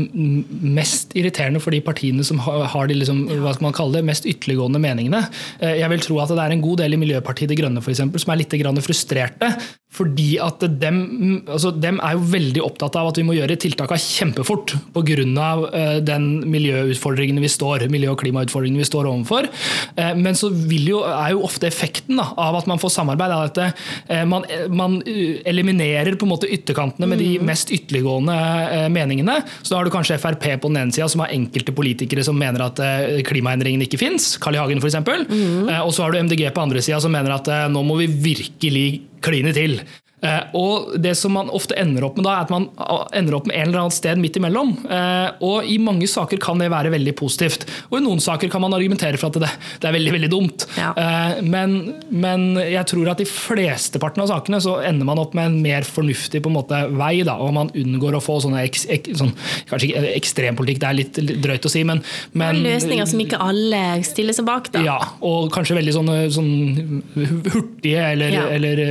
mest 0.65 1.13
irriterende 1.19 1.61
for 1.61 1.75
de 1.75 1.83
partiene 1.85 2.25
som 2.25 2.41
har 2.41 2.89
de 2.89 2.97
liksom, 2.97 3.27
hva 3.43 3.53
skal 3.53 3.69
man 3.69 3.77
kalle 3.77 3.99
det, 3.99 4.07
mest 4.09 4.29
ytterliggående 4.31 4.81
meningene. 4.81 5.21
Eh, 5.61 5.77
jeg 5.83 5.93
vil 5.93 6.05
tro 6.07 6.21
at 6.23 6.33
det 6.33 6.41
er 6.41 6.55
en 6.57 6.65
god 6.65 6.81
del 6.81 6.97
i 6.97 7.01
Miljøpartiet 7.03 7.53
De 7.53 7.59
Grønne 7.59 7.85
for 7.85 7.93
eksempel, 7.93 8.23
som 8.23 8.33
er 8.33 8.41
litt 8.41 8.57
frustrerte 8.85 9.51
fordi 9.95 10.35
at 10.43 10.65
dem, 10.81 10.99
altså 11.47 11.71
dem, 11.71 12.01
er 12.03 12.17
jo 12.17 12.27
veldig 12.33 12.63
opptatt 12.67 12.97
av 12.99 13.13
at 13.13 13.19
vi 13.21 13.25
må 13.27 13.37
gjøre 13.37 13.57
tiltakene 13.63 14.01
kjempefort 14.03 14.75
pga. 14.95 15.15
Eh, 15.15 15.99
den 16.03 16.27
miljøutfordringene 16.51 17.43
vi 17.45 17.51
står, 17.53 17.87
miljø- 17.93 18.11
og 18.15 18.19
klimautfordringene 18.25 18.83
vi 18.83 18.89
står 18.89 19.07
overfor. 19.11 19.47
Eh, 19.95 20.11
men 20.19 20.35
så 20.39 20.51
jo, 20.51 21.05
er 21.07 21.35
jo 21.35 21.45
ofte 21.47 21.69
effekten 21.71 22.19
da, 22.19 22.27
av 22.41 22.59
at 22.59 22.71
man 22.71 22.83
får 22.83 22.95
samarbeid, 22.97 23.37
at 23.53 23.63
eh, 23.63 24.25
man, 24.27 24.47
man, 24.75 24.99
eliminerer 25.05 26.19
på 26.19 26.27
en 26.27 26.33
måte 26.33 26.51
ytterkantene 26.51 27.09
med 27.11 27.23
de 27.23 27.31
mm. 27.39 27.47
mest 27.47 27.71
ytterliggående 27.75 28.91
meningene. 28.93 29.41
Så 29.61 29.73
da 29.73 29.79
har 29.79 29.87
du 29.87 29.95
kanskje 29.95 30.19
Frp 30.19 30.45
på 30.63 30.71
den 30.71 30.81
ene 30.83 30.95
sida, 30.95 31.07
som 31.11 31.23
har 31.23 31.33
enkelte 31.35 31.75
politikere 31.77 32.25
som 32.27 32.39
mener 32.39 32.67
at 32.67 32.81
klimaendringene 33.27 33.87
ikke 33.87 34.01
fins, 34.01 34.35
Carl 34.43 34.57
I. 34.57 34.63
Hagen 34.63 34.83
f.eks. 34.83 34.99
Mm. 35.05 35.71
Og 35.85 35.95
så 35.95 36.05
har 36.05 36.15
du 36.15 36.23
MDG 36.25 36.47
på 36.55 36.63
andre 36.63 36.83
sida 36.85 37.01
som 37.03 37.13
mener 37.15 37.35
at 37.37 37.51
nå 37.71 37.83
må 37.87 37.99
vi 38.01 38.09
virkelig 38.09 38.87
kline 39.25 39.55
til. 39.57 39.79
Eh, 40.25 40.57
og 40.57 40.95
det 41.01 41.15
som 41.19 41.35
man 41.37 41.51
ofte 41.53 41.77
ender 41.81 42.07
opp 42.07 42.17
med 42.19 42.27
da, 42.27 42.39
er 42.39 42.47
at 42.47 42.53
man 42.53 42.69
ender 43.17 43.37
opp 43.37 43.49
med 43.49 43.59
en 43.59 43.69
eller 43.69 43.83
annen 43.85 43.95
sted 43.95 44.21
midt 44.21 44.39
imellom. 44.41 44.73
Eh, 44.89 45.29
og 45.45 45.69
i 45.69 45.77
mange 45.83 46.09
saker 46.11 46.41
kan 46.43 46.61
det 46.63 46.71
være 46.73 46.93
veldig 46.95 47.15
positivt. 47.19 47.67
Og 47.91 47.99
i 47.99 48.05
noen 48.05 48.23
saker 48.25 48.53
kan 48.53 48.65
man 48.65 48.77
argumentere 48.77 49.21
for 49.21 49.33
at 49.33 49.45
det, 49.45 49.51
det 49.83 49.91
er 49.91 49.97
veldig 49.99 50.15
veldig 50.17 50.31
dumt. 50.33 50.67
Ja. 50.79 50.93
Eh, 50.97 51.43
men, 51.45 51.77
men, 52.09 52.47
jeg 52.65 52.87
tror 52.91 53.13
at 53.13 53.21
i 53.23 53.29
flesteparten 53.29 54.25
av 54.25 54.31
sakene 54.33 54.63
så 54.65 54.79
ender 54.87 55.09
man 55.09 55.21
opp 55.21 55.37
med 55.37 55.51
en 55.51 55.61
mer 55.65 55.87
fornuftig 55.87 56.43
på 56.45 56.53
en 56.53 56.57
måte, 56.57 56.81
vei, 56.97 57.19
da, 57.27 57.37
og 57.43 57.53
man 57.57 57.73
unngår 57.77 58.19
å 58.19 58.23
få 58.25 58.41
sånne 58.45 58.65
ek, 58.65 58.81
ek, 58.97 59.13
sånn, 59.19 59.35
kanskje 59.69 59.91
ikke 59.91 60.15
ekstrempolitikk, 60.15 60.81
det 60.83 60.89
er 60.89 60.99
litt, 61.01 61.21
drøyt 61.45 61.69
å 61.69 61.73
si, 61.73 61.85
men, 61.87 62.01
men 62.39 62.63
Løsninger 62.65 63.09
som 63.09 63.21
ikke 63.23 63.41
alle 63.43 63.83
stiller 64.07 64.37
seg 64.37 64.49
bak, 64.49 64.71
da. 64.75 64.83
Ja, 64.87 64.99
og 65.25 65.53
kanskje 65.55 65.77
veldig 65.79 65.97
sånne, 65.99 66.17
sånn 66.35 67.03
hurtige 67.15 68.09
eller, 68.15 68.35
ja. 68.35 68.47
eller 68.55 68.85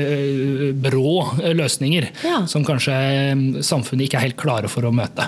brå 0.84 1.22
løsninger 1.57 2.09
ja. 2.25 2.43
som 2.49 2.65
kanskje 2.67 2.93
eh, 2.93 3.43
samfunnet 3.65 4.07
ikke 4.07 4.19
er 4.19 4.27
helt 4.27 4.39
klare 4.39 4.71
for 4.71 4.88
å 4.88 4.93
møte. 4.95 5.27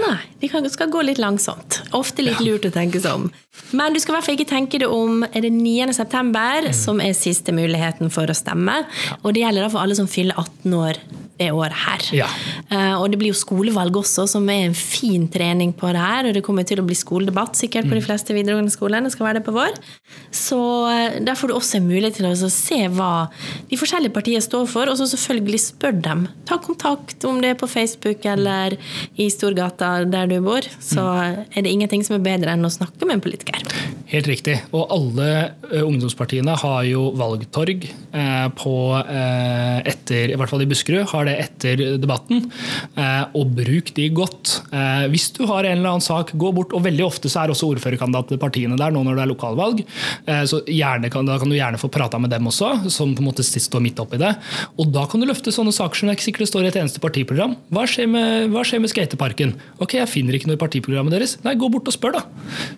Nei, 0.00 0.18
de 0.40 0.70
skal 0.72 0.90
gå 0.90 1.02
litt 1.04 1.20
langsomt. 1.20 1.82
Ofte 1.96 2.24
litt 2.24 2.40
lurt 2.40 2.64
å 2.64 2.72
tenke 2.74 3.00
sånn. 3.00 3.28
Men 3.76 3.94
du 3.94 4.00
skal 4.00 4.14
i 4.14 4.16
hvert 4.16 4.26
fall 4.28 4.38
ikke 4.38 4.50
tenke 4.50 4.80
det 4.80 4.88
om 4.90 5.24
er 5.28 5.44
det 5.44 5.52
9. 5.52 5.92
september, 5.96 6.70
mm. 6.70 6.76
som 6.76 7.00
er 7.02 7.16
siste 7.18 7.52
muligheten 7.54 8.12
for 8.12 8.30
å 8.30 8.36
stemme. 8.36 8.82
Og 9.20 9.34
det 9.34 9.44
gjelder 9.44 9.66
da 9.66 9.72
for 9.72 9.84
alle 9.84 9.98
som 9.98 10.08
fyller 10.10 10.38
18 10.38 10.78
år 10.80 11.02
det 11.40 11.48
året 11.56 11.76
her. 11.86 12.04
Ja. 12.12 12.28
Uh, 12.68 13.00
og 13.00 13.06
det 13.10 13.18
blir 13.20 13.32
jo 13.32 13.38
skolevalg 13.38 13.96
også, 13.96 14.26
som 14.28 14.48
er 14.52 14.66
en 14.66 14.76
fin 14.76 15.24
trening 15.32 15.72
på 15.76 15.88
det 15.94 16.02
her. 16.02 16.28
Og 16.28 16.36
det 16.36 16.42
kommer 16.44 16.66
til 16.68 16.82
å 16.82 16.84
bli 16.86 16.96
skoledebatt 16.98 17.56
sikkert 17.56 17.88
på 17.88 17.96
de 17.96 18.02
mm. 18.02 18.06
fleste 18.06 18.36
videregående 18.36 18.74
skolene. 18.74 19.12
Skal 19.12 19.28
være 19.28 19.40
det 19.40 19.46
på 19.48 19.54
vår. 19.56 19.78
Så 20.36 20.60
uh, 20.60 21.16
der 21.24 21.38
får 21.38 21.50
du 21.50 21.56
også 21.56 21.80
en 21.80 21.88
mulighet 21.88 22.20
til 22.20 22.28
å 22.28 22.52
se 22.52 22.82
hva 22.92 23.12
de 23.70 23.80
forskjellige 23.80 24.14
partiene 24.16 24.44
står 24.44 24.68
for, 24.70 24.92
og 24.92 25.00
så 25.00 25.08
selvfølgelig 25.14 25.62
spør 25.64 25.96
dem. 26.04 26.26
Ta 26.48 26.60
kontakt, 26.60 27.24
om 27.28 27.40
det 27.40 27.54
er 27.54 27.60
på 27.60 27.70
Facebook 27.70 28.26
eller 28.28 28.76
i 29.16 29.30
Storgata 29.32 29.94
der 30.04 30.29
du 30.30 30.38
bor. 30.44 30.66
Så 30.82 31.06
er 31.16 31.64
det 31.64 31.72
ingenting 31.72 32.04
som 32.06 32.18
er 32.18 32.24
bedre 32.24 32.54
enn 32.54 32.66
å 32.66 32.72
snakke 32.72 33.06
med 33.06 33.18
en 33.18 33.24
politiker. 33.24 33.64
Helt 34.10 34.28
riktig. 34.28 34.58
Og 34.74 34.90
alle 34.92 35.28
uh, 35.70 35.82
ungdomspartiene 35.86 36.56
har 36.60 36.84
jo 36.88 37.10
valgtorg 37.18 37.88
på 38.60 38.72
etter, 39.00 40.32
i 40.32 40.36
hvert 40.38 40.50
fall 40.50 40.62
i 40.64 40.66
Buskerud, 40.68 41.04
har 41.12 41.28
det 41.28 41.30
det 41.30 41.38
etter 41.44 41.82
debatten, 42.00 42.44
eh, 42.98 43.24
og 43.36 43.54
bruk 43.56 43.92
de 43.96 44.08
godt. 44.14 44.60
Eh, 44.72 45.06
hvis 45.12 45.30
du 45.36 45.44
har 45.48 45.64
en 45.64 45.78
eller 45.78 45.94
annen 45.94 46.04
sak, 46.04 46.32
gå 46.34 46.52
bort. 46.54 46.74
og 46.76 46.84
Veldig 46.84 47.04
ofte 47.06 47.30
så 47.30 47.44
er 47.44 47.52
også 47.54 47.70
ordførerkandidatene 47.74 48.40
partiene 48.40 48.78
der 48.80 48.94
nå 48.94 49.04
når 49.06 49.18
det 49.18 49.24
er 49.24 49.32
lokalvalg. 49.32 49.84
Eh, 50.26 50.44
så 50.44 50.62
gjerne, 50.66 51.10
Da 51.10 51.38
kan 51.38 51.48
du 51.48 51.56
gjerne 51.56 51.78
få 51.78 51.90
prata 51.90 52.18
med 52.18 52.30
dem 52.30 52.46
også, 52.46 52.90
som 52.90 53.14
på 53.14 53.20
en 53.20 53.28
måte 53.30 53.44
står 53.44 53.82
midt 53.82 54.00
oppi 54.00 54.18
det. 54.18 54.34
Og 54.78 54.90
Da 54.92 55.06
kan 55.06 55.20
du 55.20 55.26
løfte 55.26 55.52
sånne 55.52 55.72
saker 55.72 55.94
som 55.94 56.08
ikke 56.08 56.28
sikkert 56.30 56.48
står 56.48 56.64
i 56.64 56.68
et 56.68 56.76
eneste 56.76 57.00
partiprogram. 57.00 57.56
Hva 57.70 57.86
skjer 57.86 58.08
med, 58.08 58.50
hva 58.50 58.64
skjer 58.64 58.80
med 58.80 58.90
skateparken? 58.90 59.54
Ok, 59.78 59.94
jeg 59.94 60.08
finner 60.20 60.36
ikke 60.36 60.50
noe 60.50 60.58
i 60.58 60.60
partiprogrammet 60.60 61.16
deres. 61.16 61.36
Nei, 61.46 61.56
gå 61.58 61.70
bort 61.72 61.88
og 61.88 61.96
spør, 61.96 62.20
da. 62.20 62.22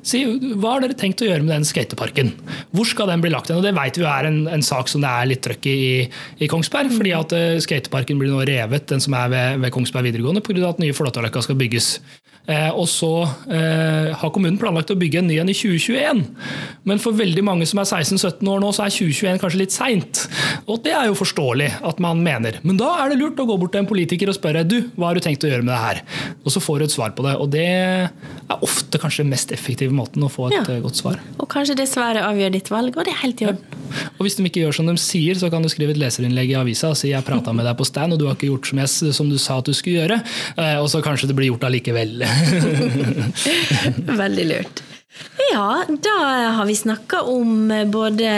Si, 0.06 0.22
hva 0.56 0.76
har 0.76 0.86
dere 0.86 0.96
tenkt 0.98 1.22
å 1.24 1.28
gjøre 1.28 1.44
med 1.44 1.52
den 1.56 1.68
skateparken? 1.68 2.32
Hvor 2.72 2.88
skal 2.88 3.10
den 3.10 3.24
bli 3.24 3.32
lagt 3.34 3.50
hen? 3.50 3.60
Og 3.60 3.66
Det 3.66 3.74
vet 3.76 3.98
vi 3.98 4.04
jo 4.04 4.10
er 4.10 4.30
en, 4.30 4.40
en 4.52 4.66
sak 4.66 4.90
som 4.92 5.04
det 5.04 5.10
er 5.10 5.30
litt 5.30 5.44
trøkk 5.44 5.68
i, 5.70 5.78
i 6.38 6.50
Kongsberg. 6.50 6.94
fordi 6.96 7.14
at 7.18 7.36
skateparken 7.66 8.20
blir 8.20 8.32
nå 8.32 8.42
revet, 8.48 8.88
den 8.90 9.02
som 9.02 9.16
er 9.18 9.32
ved, 9.32 9.62
ved 9.66 9.74
Kongsberg 9.74 10.08
videregående, 10.10 10.44
pga. 10.44 10.70
at 10.70 10.82
nye 10.82 10.96
Flåttaløkka 10.96 11.42
skal 11.44 11.58
bygges. 11.58 11.96
Eh, 12.50 12.70
og 12.74 12.88
så 12.90 13.10
eh, 13.54 14.10
har 14.18 14.30
kommunen 14.34 14.58
planlagt 14.58 14.90
å 14.90 14.96
bygge 14.98 15.20
en 15.20 15.28
ny 15.30 15.36
en 15.38 15.50
i 15.50 15.54
2021. 15.54 16.22
Men 16.88 17.02
for 17.02 17.14
veldig 17.14 17.44
mange 17.46 17.68
som 17.70 17.78
er 17.78 17.86
16-17 17.86 18.48
år 18.50 18.62
nå, 18.64 18.72
så 18.74 18.86
er 18.86 18.94
2021 18.96 19.38
kanskje 19.42 19.60
litt 19.60 19.74
seint. 19.74 20.24
Og 20.66 20.82
det 20.82 20.94
er 20.96 21.06
jo 21.06 21.18
forståelig 21.18 21.70
at 21.86 22.02
man 22.02 22.22
mener. 22.24 22.58
Men 22.66 22.80
da 22.80 22.90
er 23.04 23.12
det 23.12 23.20
lurt 23.20 23.38
å 23.38 23.46
gå 23.46 23.58
bort 23.60 23.74
til 23.76 23.84
en 23.84 23.90
politiker 23.90 24.32
og 24.32 24.38
spørre 24.38 24.64
du, 24.66 24.80
hva 24.96 25.12
har 25.12 25.18
du 25.18 25.22
tenkt 25.24 25.46
å 25.46 25.52
gjøre 25.52 25.62
med 25.62 25.70
det 25.70 25.82
her? 25.84 26.02
Og 26.42 26.54
så 26.54 26.62
får 26.62 26.82
du 26.82 26.88
et 26.88 26.96
svar 26.96 27.14
på 27.14 27.26
det. 27.26 27.36
Og 27.38 27.52
det 27.54 27.68
er 27.68 28.58
ofte 28.58 28.98
kanskje 29.00 29.22
den 29.22 29.32
mest 29.32 29.54
effektive 29.54 29.94
måten 29.94 30.26
å 30.26 30.32
få 30.32 30.50
et 30.50 30.58
ja. 30.58 30.64
Eh, 30.66 30.82
godt 30.82 30.98
svar. 30.98 31.22
Og 31.38 31.46
kanskje 31.52 31.78
det 31.78 31.86
svaret 31.92 32.26
avgjør 32.26 32.56
ditt 32.58 32.72
valg, 32.74 32.98
og 32.98 33.06
det 33.06 33.14
er 33.14 33.22
helt 33.22 33.44
i 33.44 33.48
orden. 33.52 33.62
Ja. 33.62 33.78
Og 34.16 34.24
hvis 34.24 34.38
de 34.38 34.46
ikke 34.48 34.64
gjør 34.64 34.74
som 34.80 34.88
de 34.88 34.96
sier, 34.98 35.38
så 35.38 35.50
kan 35.52 35.62
du 35.62 35.68
skrive 35.70 35.94
et 35.94 36.00
leserinnlegg 36.00 36.54
i 36.54 36.58
avisa 36.58 36.90
og 36.90 36.98
si 36.98 37.10
jeg 37.12 37.26
prata 37.26 37.52
med 37.54 37.66
deg 37.68 37.76
på 37.78 37.86
stand, 37.86 38.14
og 38.14 38.20
du 38.20 38.26
har 38.26 38.38
ikke 38.38 38.48
gjort 38.48 38.70
som, 38.70 38.80
jeg, 38.80 39.12
som 39.14 39.28
du 39.28 39.36
sa 39.38 39.58
at 39.60 39.68
du 39.68 39.76
skulle 39.76 40.00
gjøre. 40.00 40.16
Og 40.80 40.88
så 40.88 41.02
kanskje 41.04 41.28
det 41.28 41.36
blir 41.36 41.50
gjort 41.50 41.66
allikevel. 41.68 42.24
Veldig 44.22 44.46
lurt. 44.50 44.82
Ja, 45.52 45.84
da 45.88 46.10
har 46.56 46.66
vi 46.66 46.76
snakka 46.76 47.22
om 47.22 47.72
både 47.86 48.30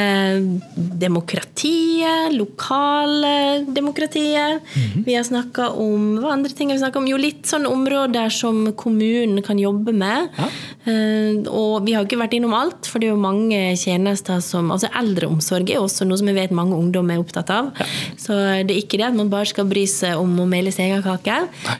demokratiet, 0.74 2.32
lokaldemokratiet. 2.32 4.60
Mm 4.76 5.04
Vi 5.06 5.14
har 5.14 5.24
snakka 5.24 5.68
om 5.68 6.18
hva 6.18 6.32
andre 6.32 6.50
ting 6.50 6.68
har 6.68 6.74
vi 6.76 6.80
snakket 6.82 6.96
om? 6.96 7.08
Jo, 7.08 7.16
litt 7.20 7.46
sånne 7.46 7.68
områder 7.70 8.28
som 8.32 8.72
kommunen 8.78 9.42
kan 9.46 9.58
jobbe 9.58 9.92
med. 9.92 10.28
Ja. 10.38 10.44
Uh, 10.84 11.48
og 11.48 11.86
vi 11.86 11.92
har 11.94 12.04
ikke 12.04 12.18
vært 12.20 12.34
innom 12.36 12.54
alt, 12.56 12.86
for 12.90 12.98
det 12.98 13.06
er 13.08 13.14
jo 13.14 13.20
mange 13.22 13.76
tjenester 13.80 14.40
som 14.44 14.70
altså 14.74 14.88
Eldreomsorg 14.98 15.70
er 15.70 15.80
også 15.80 16.04
noe 16.08 16.18
som 16.20 16.28
jeg 16.30 16.38
vet 16.38 16.56
mange 16.56 16.76
ungdom 16.76 17.10
er 17.10 17.18
opptatt 17.22 17.50
av. 17.54 17.64
Ja. 17.78 17.84
Så 18.20 18.32
det 18.66 18.74
er 18.74 18.82
ikke 18.82 18.98
det 19.00 19.08
at 19.12 19.18
man 19.18 19.32
bare 19.32 19.46
skal 19.50 19.66
bry 19.70 19.84
seg 19.90 20.12
om 20.20 20.30
å 20.40 20.50
mele 20.50 20.70
seg 20.74 21.02
kake, 21.04 21.36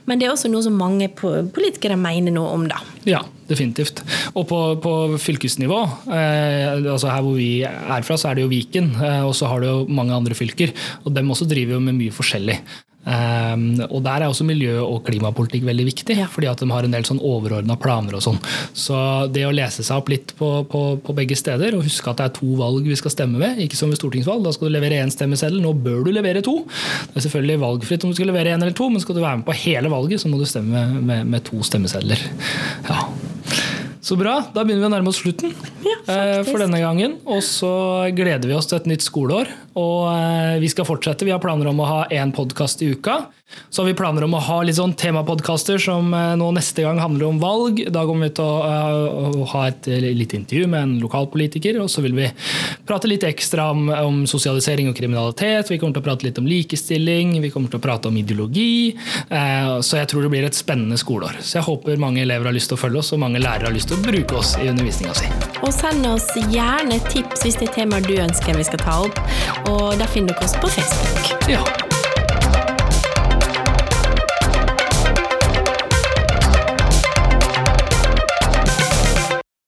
men 0.07 0.19
det 0.19 0.27
er 0.29 0.33
også 0.35 0.49
noe 0.53 0.63
som 0.65 0.75
mange 0.79 1.09
politikere 1.19 1.97
mener 2.01 2.33
noe 2.35 2.49
om, 2.55 2.63
da. 2.71 2.79
Ja, 3.05 3.21
definitivt. 3.51 4.01
Og 4.33 4.47
på, 4.49 4.59
på 4.81 4.93
fylkesnivå, 5.21 5.81
eh, 6.09 6.73
altså 6.81 7.13
her 7.13 7.25
hvor 7.25 7.37
vi 7.37 7.51
er 7.65 8.07
fra, 8.07 8.17
så 8.21 8.31
er 8.31 8.39
det 8.39 8.47
jo 8.47 8.53
Viken. 8.53 8.95
Eh, 8.97 9.23
og 9.27 9.35
så 9.37 9.51
har 9.51 9.61
du 9.61 9.69
jo 9.69 9.77
mange 9.93 10.17
andre 10.17 10.37
fylker. 10.37 10.73
Og 11.05 11.13
dem 11.17 11.33
også 11.35 11.49
driver 11.51 11.77
jo 11.77 11.85
med 11.85 11.99
mye 11.99 12.15
forskjellig. 12.15 12.59
Um, 13.05 13.65
og 13.91 14.01
Der 14.05 14.23
er 14.23 14.31
også 14.31 14.47
miljø- 14.49 14.81
og 14.81 15.03
klimapolitikk 15.05 15.67
veldig 15.69 15.85
viktig, 15.91 16.17
ja. 16.17 16.29
fordi 16.31 16.49
at 16.49 16.63
de 16.63 16.71
har 16.71 16.87
en 16.87 16.95
del 16.95 17.05
sånn 17.05 17.21
overordna 17.21 17.77
planer. 17.77 18.17
og 18.17 18.25
sånn. 18.25 18.41
Så 18.73 18.97
det 19.33 19.45
å 19.45 19.53
lese 19.53 19.85
seg 19.85 20.01
opp 20.01 20.09
litt 20.09 20.35
på, 20.39 20.51
på, 20.71 20.83
på, 21.05 21.17
begge 21.17 21.37
steder, 21.37 21.77
og 21.77 21.85
huske 21.85 22.11
at 22.11 22.23
det 22.23 22.29
er 22.31 22.37
to 22.39 22.55
valg 22.61 22.89
vi 22.89 22.97
skal 22.97 23.13
stemme 23.13 23.41
ved, 23.43 23.61
ikke 23.65 23.79
som 23.79 23.93
ved 23.93 24.01
stortingsvalg, 24.01 24.45
da 24.45 24.55
skal 24.57 24.71
du 24.71 24.77
levere 24.77 25.03
én 25.05 25.13
stemmeseddel, 25.13 25.61
nå 25.63 25.75
bør 25.85 26.05
du 26.09 26.13
levere 26.17 26.45
to. 26.45 26.63
Det 27.13 27.21
er 27.21 27.27
selvfølgelig 27.29 27.63
valgfritt 27.65 28.05
om 28.05 28.15
du 28.15 28.19
skal 28.19 28.33
levere 28.33 28.57
én 28.57 28.63
eller 28.63 28.77
to, 28.77 28.89
men 28.89 29.05
skal 29.05 29.19
du 29.19 29.25
være 29.25 29.43
med 29.43 29.49
på 29.49 29.59
hele 29.65 29.93
valget, 29.93 30.25
så 30.25 30.33
må 30.33 30.41
du 30.41 30.49
stemme 30.49 30.87
med, 31.01 31.29
med 31.29 31.45
to 31.47 31.61
stemmesedler. 31.67 32.25
Ja. 32.89 33.05
Så 34.05 34.19
bra. 34.21 34.35
Da 34.53 34.67
begynner 34.67 34.85
vi 34.85 34.89
å 34.91 34.93
nærme 34.93 35.13
oss 35.13 35.23
slutten 35.23 35.55
ja, 35.81 35.95
eh, 36.13 36.41
for 36.45 36.61
denne 36.61 36.77
gangen. 36.83 37.17
Og 37.25 37.41
så 37.47 37.73
gleder 38.13 38.51
vi 38.51 38.57
oss 38.57 38.69
til 38.69 38.77
et 38.77 38.89
nytt 38.91 39.05
skoleår. 39.05 39.49
Og 39.75 40.07
eh, 40.07 40.59
vi 40.63 40.71
skal 40.71 40.87
fortsette. 40.87 41.27
Vi 41.27 41.33
har 41.35 41.43
planer 41.43 41.67
om 41.71 41.81
å 41.83 41.89
ha 41.89 42.03
én 42.15 42.33
podkast 42.35 42.83
i 42.87 42.93
uka. 42.95 43.25
Så 43.71 43.83
har 43.83 43.87
vi 43.87 43.95
planer 43.95 44.25
om 44.25 44.35
å 44.35 44.43
ha 44.43 44.57
litt 44.65 44.79
sånn 44.79 44.95
temapodkaster 44.99 45.79
som 45.83 46.15
eh, 46.15 46.35
nå 46.39 46.51
neste 46.55 46.85
gang 46.87 47.01
handler 47.03 47.27
om 47.29 47.41
valg. 47.43 47.83
Da 47.93 48.05
kommer 48.07 48.31
vi 48.31 48.37
til 48.39 48.47
å, 48.47 49.33
å 49.43 49.49
ha 49.51 49.65
et 49.73 49.89
lite 49.91 50.39
intervju 50.39 50.69
med 50.71 50.87
en 50.87 50.95
lokalpolitiker. 51.03 51.81
Og 51.83 51.91
så 51.91 52.05
vil 52.07 52.15
vi 52.19 52.29
prate 52.87 53.11
litt 53.11 53.27
ekstra 53.27 53.67
om, 53.75 53.89
om, 53.91 54.23
sosialisering 54.31 54.93
og 54.93 54.97
kriminalitet. 54.99 55.73
Vi 55.73 55.81
kommer 55.83 55.99
til 55.99 56.05
å 56.05 56.07
prate 56.07 56.29
litt 56.29 56.39
om 56.39 56.49
likestilling. 56.49 57.35
Vi 57.43 57.51
kommer 57.55 57.73
til 57.73 57.83
å 57.83 57.85
prate 57.85 58.11
om 58.11 58.19
ideologi. 58.19 58.95
Så 59.85 59.99
jeg 59.99 60.09
tror 60.11 60.25
det 60.25 60.31
blir 60.33 60.47
et 60.47 60.57
spennende 60.57 60.97
skoleår. 61.01 61.41
Så 61.43 61.59
jeg 61.59 61.67
håper 61.67 62.01
mange 62.01 62.23
elever 62.23 62.49
har 62.49 62.57
lyst 62.57 62.71
til 62.71 62.79
å 62.79 62.81
følge 62.81 63.03
oss, 63.03 63.13
og 63.15 63.23
mange 63.23 63.43
lærere 63.43 63.69
har 63.69 63.75
lyst 63.75 63.91
til 63.91 63.99
å 63.99 64.05
bruke 64.05 64.39
oss 64.39 64.55
i 64.61 64.69
undervisninga 64.71 65.15
si. 65.19 65.31
Og 65.65 65.73
send 65.75 66.07
oss 66.09 66.31
gjerne 66.53 66.99
tips 67.11 67.45
hvis 67.45 67.59
det 67.61 67.71
er 67.71 67.77
temaer 67.81 68.07
du 68.07 68.15
ønsker 68.21 68.57
vi 68.59 68.67
skal 68.67 68.83
ta 68.85 68.99
opp. 69.07 69.21
Og 69.71 69.99
da 69.99 70.07
finner 70.11 70.35
dere 70.35 70.45
oss 70.45 70.57
på 70.61 70.69
Facebook. 70.77 71.49
Ja. 71.49 71.84